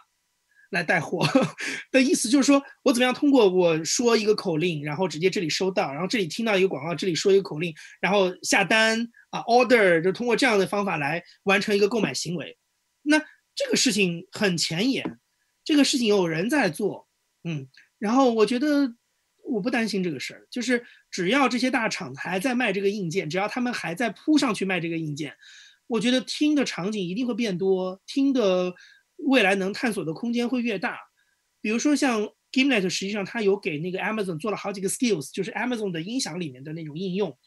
[0.71, 1.27] 来带货
[1.91, 9.01] 的意思就是说，我怎么样通过我说一个口令，然后直接这里收到，然后这里听到一个广告，这里说一个口令，然后下单
[9.31, 12.55] 啊，order 就通过这样的方法来完成一个购买行为。
[13.01, 13.19] 那
[13.55, 15.17] 这个事情很前沿，
[15.63, 17.07] 这个事情有人在做，
[17.45, 17.67] 嗯，
[17.97, 18.93] 然后我觉得
[19.49, 25.35] 我不担心这个事儿，就是只要这些大厂还在卖这个硬件，只要他们还在铺上去卖这个硬件，
[25.87, 28.73] 我觉得听的场景一定会变多，听的。
[29.23, 30.97] 未来能探索的空间会越大，
[31.59, 37.37] 比如说像 Gimlet，实际上它有给那个 Amazon 做了好几个 skills，就是 Amazon 的音响里面的那种应用，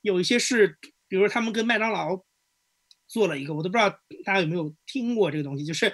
[0.00, 2.24] 有一些是，比如他们跟麦当劳
[3.06, 3.90] 做了一个，我都不知道
[4.24, 5.92] 大家有没有听过这个东西，就是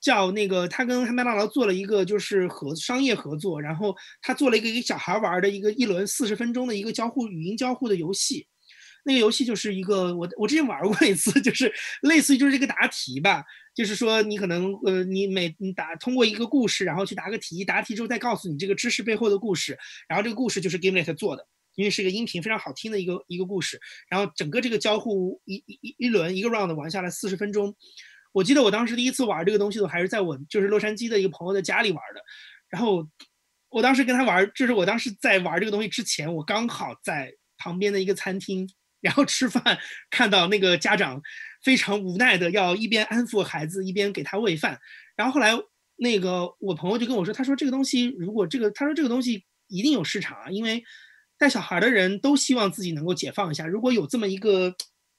[0.00, 8.46] 叫那个他跟麦当劳做了一个就是合商业合作，然后他做了一个给小孩玩的一个一轮四十分钟的一个交互语音交互的游戏。
[9.02, 11.72] 那个游戏就是一个我我之前玩过一次， 就是
[12.02, 13.42] 类似于就是这个答题吧，
[13.74, 21.46] 就是说你可能呃你每你答通过一个故事，然后去答个题，答题之后再告诉你这个知识背后的故事，然后这个故事就是 Gamelet 做的，
[21.76, 23.80] 因为是一个音频非常好听的一个一个故事，
[24.10, 27.74] 然后整个这个交互一一一一轮一个 round 玩下来四十分钟，
[28.32, 32.20] 我记得我当时第一次玩这个东西的还是在我就是洛杉矶的一个朋友的家里玩的，
[32.68, 33.08] 然后
[33.68, 38.68] 我当时跟他玩，就是我当时在玩这个东西之前，我刚好在旁边的一个餐厅。
[39.02, 39.78] 然后吃饭，
[40.10, 41.22] 看到那个家长
[41.62, 44.78] 非常无奈的要一边安抚孩子，一边给他喂饭。
[45.16, 45.52] 然后后来
[45.96, 50.84] 那个我朋友就跟我说，他说这个东西如果这个，他说这个东西一定有市场啊，因为
[51.38, 53.66] 带小孩的人都希望自己能够解放一下。
[53.66, 54.74] 如果有这么一个。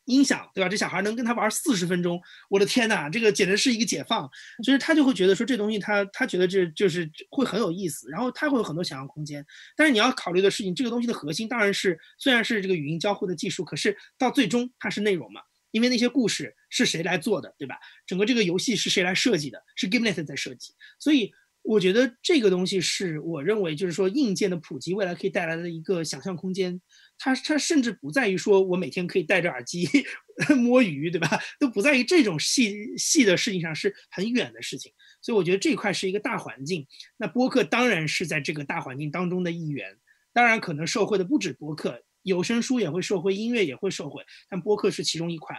[0.05, 0.67] 音响对吧？
[0.67, 4.29] 这小孩能跟他玩四十分钟，我的天哪，这个简直是一个解放。
[4.63, 9.45] 就是他就会觉得说这东西他他觉得这就是会很有意思，然后他会有很多想象空间。
[9.75, 15.41] 但是你要考虑的事情，这个东西的核心当然是虽然是这个语音交互的技术，可是到最终它是内容嘛？
[15.71, 17.75] 因为那些故事是谁来做的，对吧？
[18.05, 19.63] 整个这个游戏是谁来设计的？
[19.75, 21.31] 是 Gamelet 在设计，所以。
[21.63, 26.81] 我觉得这个东西是我认为，就是说硬件的普及未来可以带来的一个想象空间。
[27.23, 29.87] 它它甚至不在于说我每天可以戴着耳机
[30.57, 31.39] 摸鱼，对吧？
[31.59, 34.91] 都不在于这种细细的事情上，是很远的事情。
[35.21, 36.87] 所以我觉得这块是一个大环境。
[37.17, 39.99] 那播客当然是在这个大环境当中的一员。
[40.33, 45.55] 当然，可能受惠的不止播客，有声书也会受惠，音乐也会受惠，但播客是其中一块。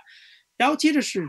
[0.57, 1.29] 然后接着是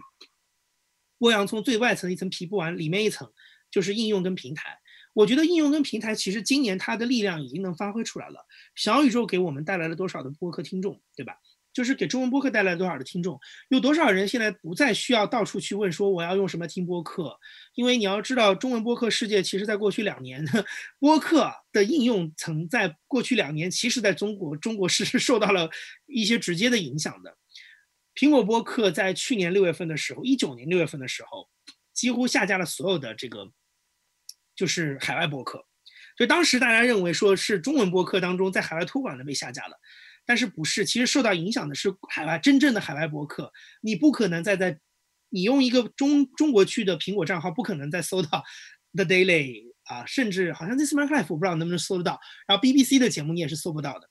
[1.19, 3.31] 剥洋葱最外层一层皮不完，里面一层。
[3.69, 4.77] 就是应用跟平台，
[5.13, 8.45] 我觉得应用跟平台其实今年它的力量已经能发挥出来了。
[8.75, 11.33] 小宇宙给我们带来了多少的播客听众，对吧？
[11.71, 13.39] 就是给中文播客带来多少的听众？
[13.69, 17.35] 有多少人现在不再需要到处去问说我要用什么听播客？
[17.73, 20.45] 因为你要知道，中文播客世界其实在过去两年，
[20.99, 25.67] 播客的应用曾在过去两年，其实在中国中国是 受到了
[26.05, 27.35] 一些直接的影响的。
[28.13, 31.49] 苹果播客在去年六月份的时候，一九年六月份的时候，
[31.91, 33.51] 几乎下架了所有的这个。
[34.55, 35.65] 就是海外播客，
[36.17, 39.75] 就当时大家认为说是中文播客当中在海外托管的被下架了，
[40.25, 43.51] 但是不是，其实受到影响的是海外真正的海外播客。
[43.81, 44.79] 你不可能再在
[45.29, 48.43] 你用一个中中国区的苹果账号，不可能再搜到
[48.93, 54.07] The Daily 啊，甚至好像 This Man Life 我不知道能不能搜得到，然后 BBC 的节目你也是搜不到的，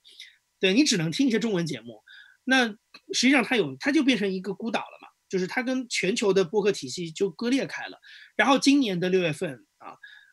[0.58, 2.02] 对你只能听一些中文节目。
[2.44, 2.66] 那
[3.12, 7.96] 实际上它有，它就变成一个孤岛了嘛，就是它跟全球的播客体系就割裂开了。
[8.34, 9.64] 然后今年的六月份。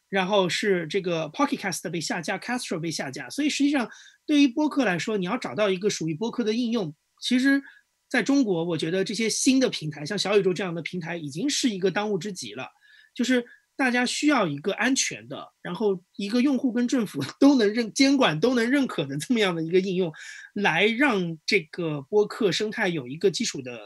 [0.09, 3.87] 然后是这个 Pocket Cast 被下架，Castro 被下架，所以实际上
[4.25, 7.61] 对于播客来说，你要找到一个属于播客的应用，其实
[8.09, 12.67] 在中国，我觉得这些新的平台，像小宇宙这样的平台，已经是一个当务之急了。
[13.13, 13.45] 就是
[13.75, 20.11] 大家需要一个安全的，然后一个用户跟政府 都能认监管都能认可的这么样的一个应用，
[20.53, 23.79] 来让这个播客生态有一个基础的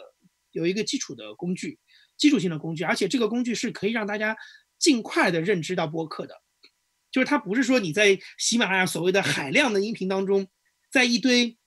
[0.51, 1.77] 有一个基础的工具，
[2.17, 4.37] 基础性的工具，而且这个工具是可以让大家。
[4.83, 6.35] 尽快的认知到播客的，
[7.09, 10.49] 就是它不是说你在喜马拉雅所谓的海量的音频当中，
[10.91, 11.57] 在一堆。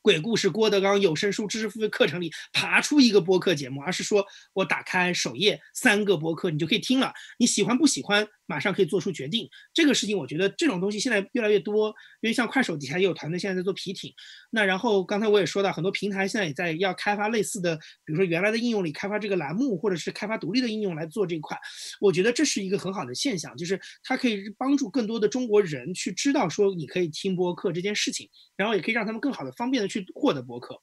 [0.00, 7.12] 鬼故事、郭德纲有声书、知识付费课程里爬出一个播客节目，而是说我打开首页三个播客，你就可以听了。
[7.38, 9.48] 你喜欢不喜欢，马上可以做出决定。
[9.72, 11.88] 这个事情，我觉得这种东西现在越来越多，
[12.22, 14.14] 因为像快手底下也有团队现在在做皮艇。
[14.50, 21.58] 那然后刚才我也说到，很多平台现在也在要开发类似的，比如说原来的应用里开发这个栏目，或者是开发独立的应用来做这一块。
[22.00, 29.88] 我觉得这是一个很好的现象，就是它可以帮助更多的中国人去知道说你可以听播客这件事情，然后也可以让他们更好的方便的。
[29.88, 30.78] 去获得播客，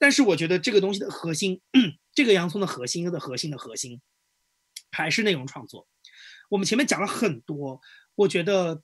[0.00, 1.60] 但是我觉得这个东西的核心，
[2.12, 4.00] 这个洋葱的核心的核心的核心，
[4.90, 5.86] 还是内容创作。
[6.52, 7.80] 我们前面讲了很多，
[8.14, 8.82] 我觉得，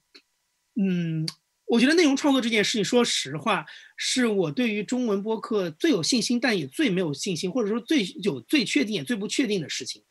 [0.80, 1.28] 嗯，
[1.66, 10.02] 我觉得内容创作这件事情，说实话，是我对于中文播客最有信心，但也最没有信心，或者说最有最确定也最不确定的事情。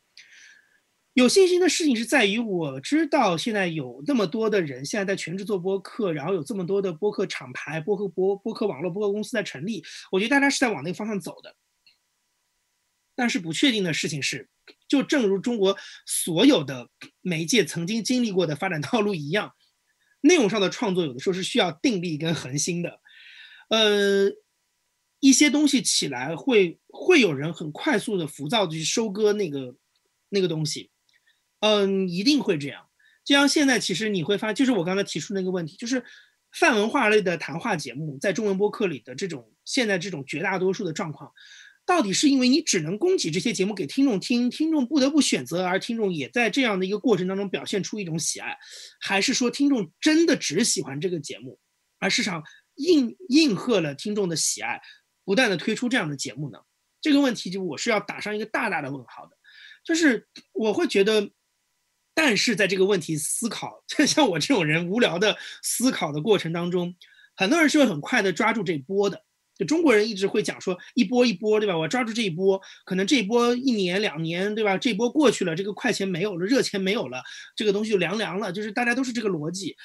[1.14, 11.56] 有信心的事情是在于，我知道现在有那么多的人现在在全职做播客，然后有这么多的播客厂牌、播客播播客网络、播客公司在成立，我觉得大家是在往那个方向走的。
[13.18, 14.48] 但是不确定的事情是，
[14.88, 16.88] 就正如中国所有的
[17.22, 19.54] 媒介曾经经历过的发展道路一样。
[20.22, 23.00] 内容上的创作有的时候是需要定力跟恒心的，
[23.70, 24.32] 呃，
[25.20, 29.76] 一些东西起来会会有人很快速的浮躁的去收割那个
[30.30, 30.90] 那个东西，
[31.60, 32.88] 嗯，一定会这样。
[33.24, 36.04] 就像现在，其实你会发，就是我刚才提出那个问题，就是
[36.52, 41.32] 泛文化类的谈话节目在中文播客里的这种现在这种绝大多数的状况。
[41.88, 48.58] 到底是因为你只能供给这些节目给听众听，听众不得不选择，而听众也在这样的一个过程当中表现出一种喜爱，
[49.00, 51.58] 还是说听众真的只喜欢这个节目，
[51.98, 52.44] 而市场
[52.76, 54.82] 应应和了听众的喜爱，
[55.24, 56.60] 不断的推出这样的节目呢？
[57.00, 59.38] 这个问题就我是要打上一个大大的问号的，
[59.86, 61.32] 就是我会觉得，
[62.14, 66.94] 但是在这个问题思考， 就像我这种人无聊的思考的过程当中，
[67.34, 69.24] 很多人是会很快的抓住这波的。
[69.58, 71.78] 就中国人一直会讲说一波一波，对吧？
[71.78, 74.78] 我抓住这一波，可能这一波一年两年，对吧？
[74.78, 77.24] 这波过去了，这个快钱没有了，热钱没有了，
[77.56, 78.52] 这个东西就凉凉了。
[78.52, 79.76] 就是大家都是这个逻辑。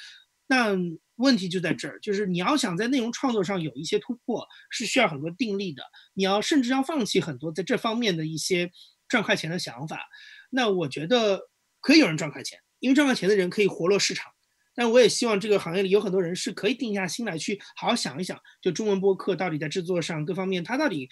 [0.45, 0.75] 那
[1.15, 5.81] 问题就在这儿，就是你要想在内容创作上有一些突破，是需要很多定力的。
[6.13, 8.69] 你要甚至要放弃很多在这方面的一些
[9.07, 10.01] 赚快钱的想法。
[10.49, 11.49] 那我觉得
[11.79, 14.32] 可以有人赚快钱，因为赚快钱的人可以活络市场。
[14.75, 21.09] 但我也希望这个行业里有很多人是可以定下心来去好好想一想，就中文播客到底在制作上各方面，它到底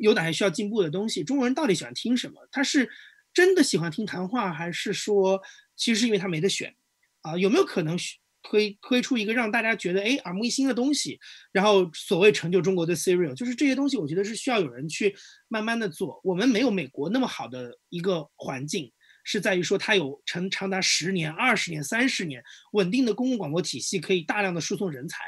[0.00, 1.24] 有哪些需要进步的东西？
[1.24, 2.46] 中国人到底喜欢听什么？
[2.50, 2.90] 他是
[3.32, 5.40] 真的喜欢听谈话，还是说
[5.76, 6.74] 其实是因为他没得选？
[7.22, 7.96] 啊，有没有可能
[8.42, 11.18] 推推出一个让大家觉得哎耳目一新的东西？
[11.52, 15.16] 然后所谓成就中国的 serial，就是这些东西，我觉得是需要有人去
[15.48, 16.20] 慢慢的做。
[16.22, 18.92] 我们没有美国那么好的一个环境。
[19.30, 25.22] 是在于说，它有成长达十年、二十年、三十年稳定的公共广播体系，可以大量的输送人才，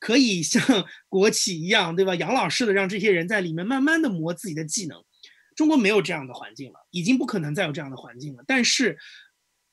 [0.00, 0.62] 可以像
[1.10, 2.14] 国企一样，对吧？
[2.14, 4.98] 养老式的让这些人在里面慢慢的磨自己的技能。
[5.54, 8.42] 中国没有这样的环境了，已经不可能再有这样的环境了。
[8.46, 8.96] 但是，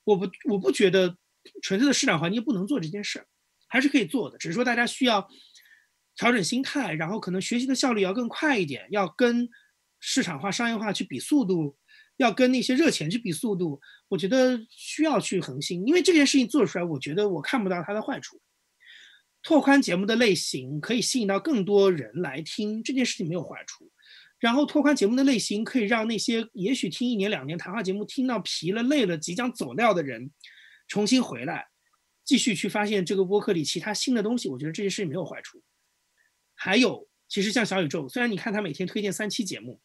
[0.03, 1.15] 我不我不觉得
[1.63, 3.25] 纯粹的市场环境不能做这件事儿，
[3.69, 4.37] 还是可以做的。
[4.37, 5.25] 只是说大家需要
[6.17, 9.47] 调整心态，然后可能学习的效率要更快一点，要跟
[10.01, 11.77] 市场化、商业化去比速度。
[12.21, 18.39] 要跟那些热钱去比速度，我觉得需要去恒心，因为这件事情做出来，我觉得我看不到它的坏处。
[19.43, 23.91] 拓宽节目的类型可以吸引到更多人来听，这件事情没有坏处。
[24.39, 30.31] 然后拓宽节目的类型可以让那些也许听一年两年谈话节目听到疲了累了即将走掉的人
[30.87, 31.67] 重新回来，
[32.23, 34.49] 继续去发现这个播客里其他新的东西。
[34.49, 35.61] 我觉得这件事情没有坏处。
[36.55, 39.79] 还有，其实像小宇宙，虽然你看他每天推荐三期节目。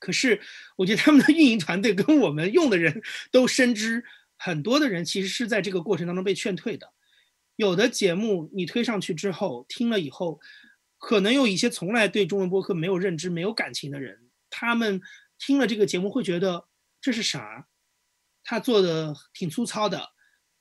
[0.00, 0.40] 可是，
[0.76, 4.02] 我觉得他们的运营团队跟我们用的人都深知，
[4.36, 6.92] 很多的人其实是在这个过程当中被劝退的。
[7.56, 10.40] 有的节目你推上去之后，听了以后，
[10.98, 15.00] 可能有一些从来对中文播客没有认知、没有感情的人，他们
[15.38, 16.66] 听了这个节目会觉得
[17.00, 17.68] 这是啥？
[18.42, 20.08] 他做的挺粗糙的，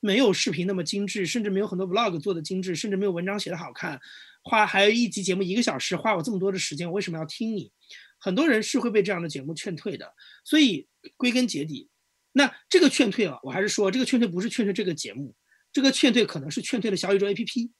[0.01, 4.01] 没有视频那么精致，甚至没有很多 vlog 做的精致，甚至没有文章写的好看。
[4.43, 7.71] 花还有一集节目一个小时，花我这么多的时间，我为什么要听你？
[8.19, 10.13] 很多人是会被这样的节目劝退的，
[10.43, 11.89] 所以归根结底，
[12.33, 15.33] 那这个劝退啊，我还是说这个劝退不是劝退这个节目，
[15.71, 17.71] 这个劝退可能是劝退了小宇宙 APP，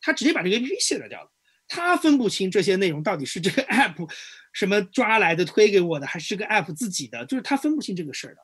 [0.00, 1.30] 他直接把这个 APP 卸载掉了，
[1.66, 4.10] 他分不清这些内容到底是这个 APP
[4.52, 8.40] 什么抓来的推给我的，还是这个 APP 自己的，就是他分不清这个事儿的，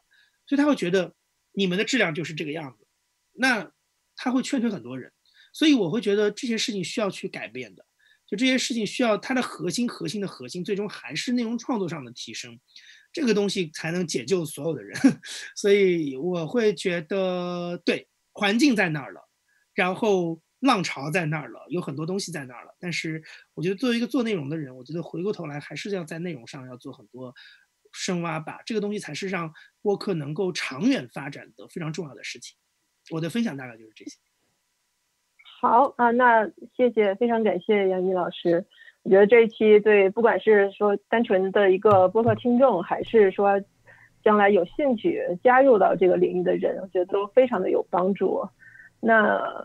[0.47, 1.15] 所以他会觉得
[1.53, 2.87] 你们的质量就是这个样子，
[3.33, 3.71] 那
[4.17, 5.13] 他会劝退很多人，
[5.53, 7.85] 所以我会觉得这些事情需要去改变的。
[8.27, 12.59] 就这些事情需要它的核心、核心的核心，最终还是内容创作上的提升，
[13.13, 14.99] 这个东西才能解救所有的人。
[15.55, 19.21] 所以我会觉得，对，环境在那儿了，
[19.75, 22.75] 然后浪潮在那儿了，有很多东西在那儿了。
[22.81, 23.23] 但是
[23.55, 27.35] 我觉得作为一个做内容的人，我觉得回过头来还是要在内容上要做很多
[27.93, 29.53] 深挖吧，这个东西才是让
[29.83, 32.57] 播客能够长远发展的非常重要的事情。
[33.11, 34.17] 我的分享大概就是这些。
[35.67, 36.47] 好啊，那
[36.77, 38.65] 谢谢，非常感谢杨毅老师。
[39.03, 43.61] 我觉得这一期对，不管是说单纯的一个播客听众，还是说
[44.23, 48.43] 将来有兴趣加入到这个领域的人，我觉得都非常的有帮助。
[49.01, 49.53] 那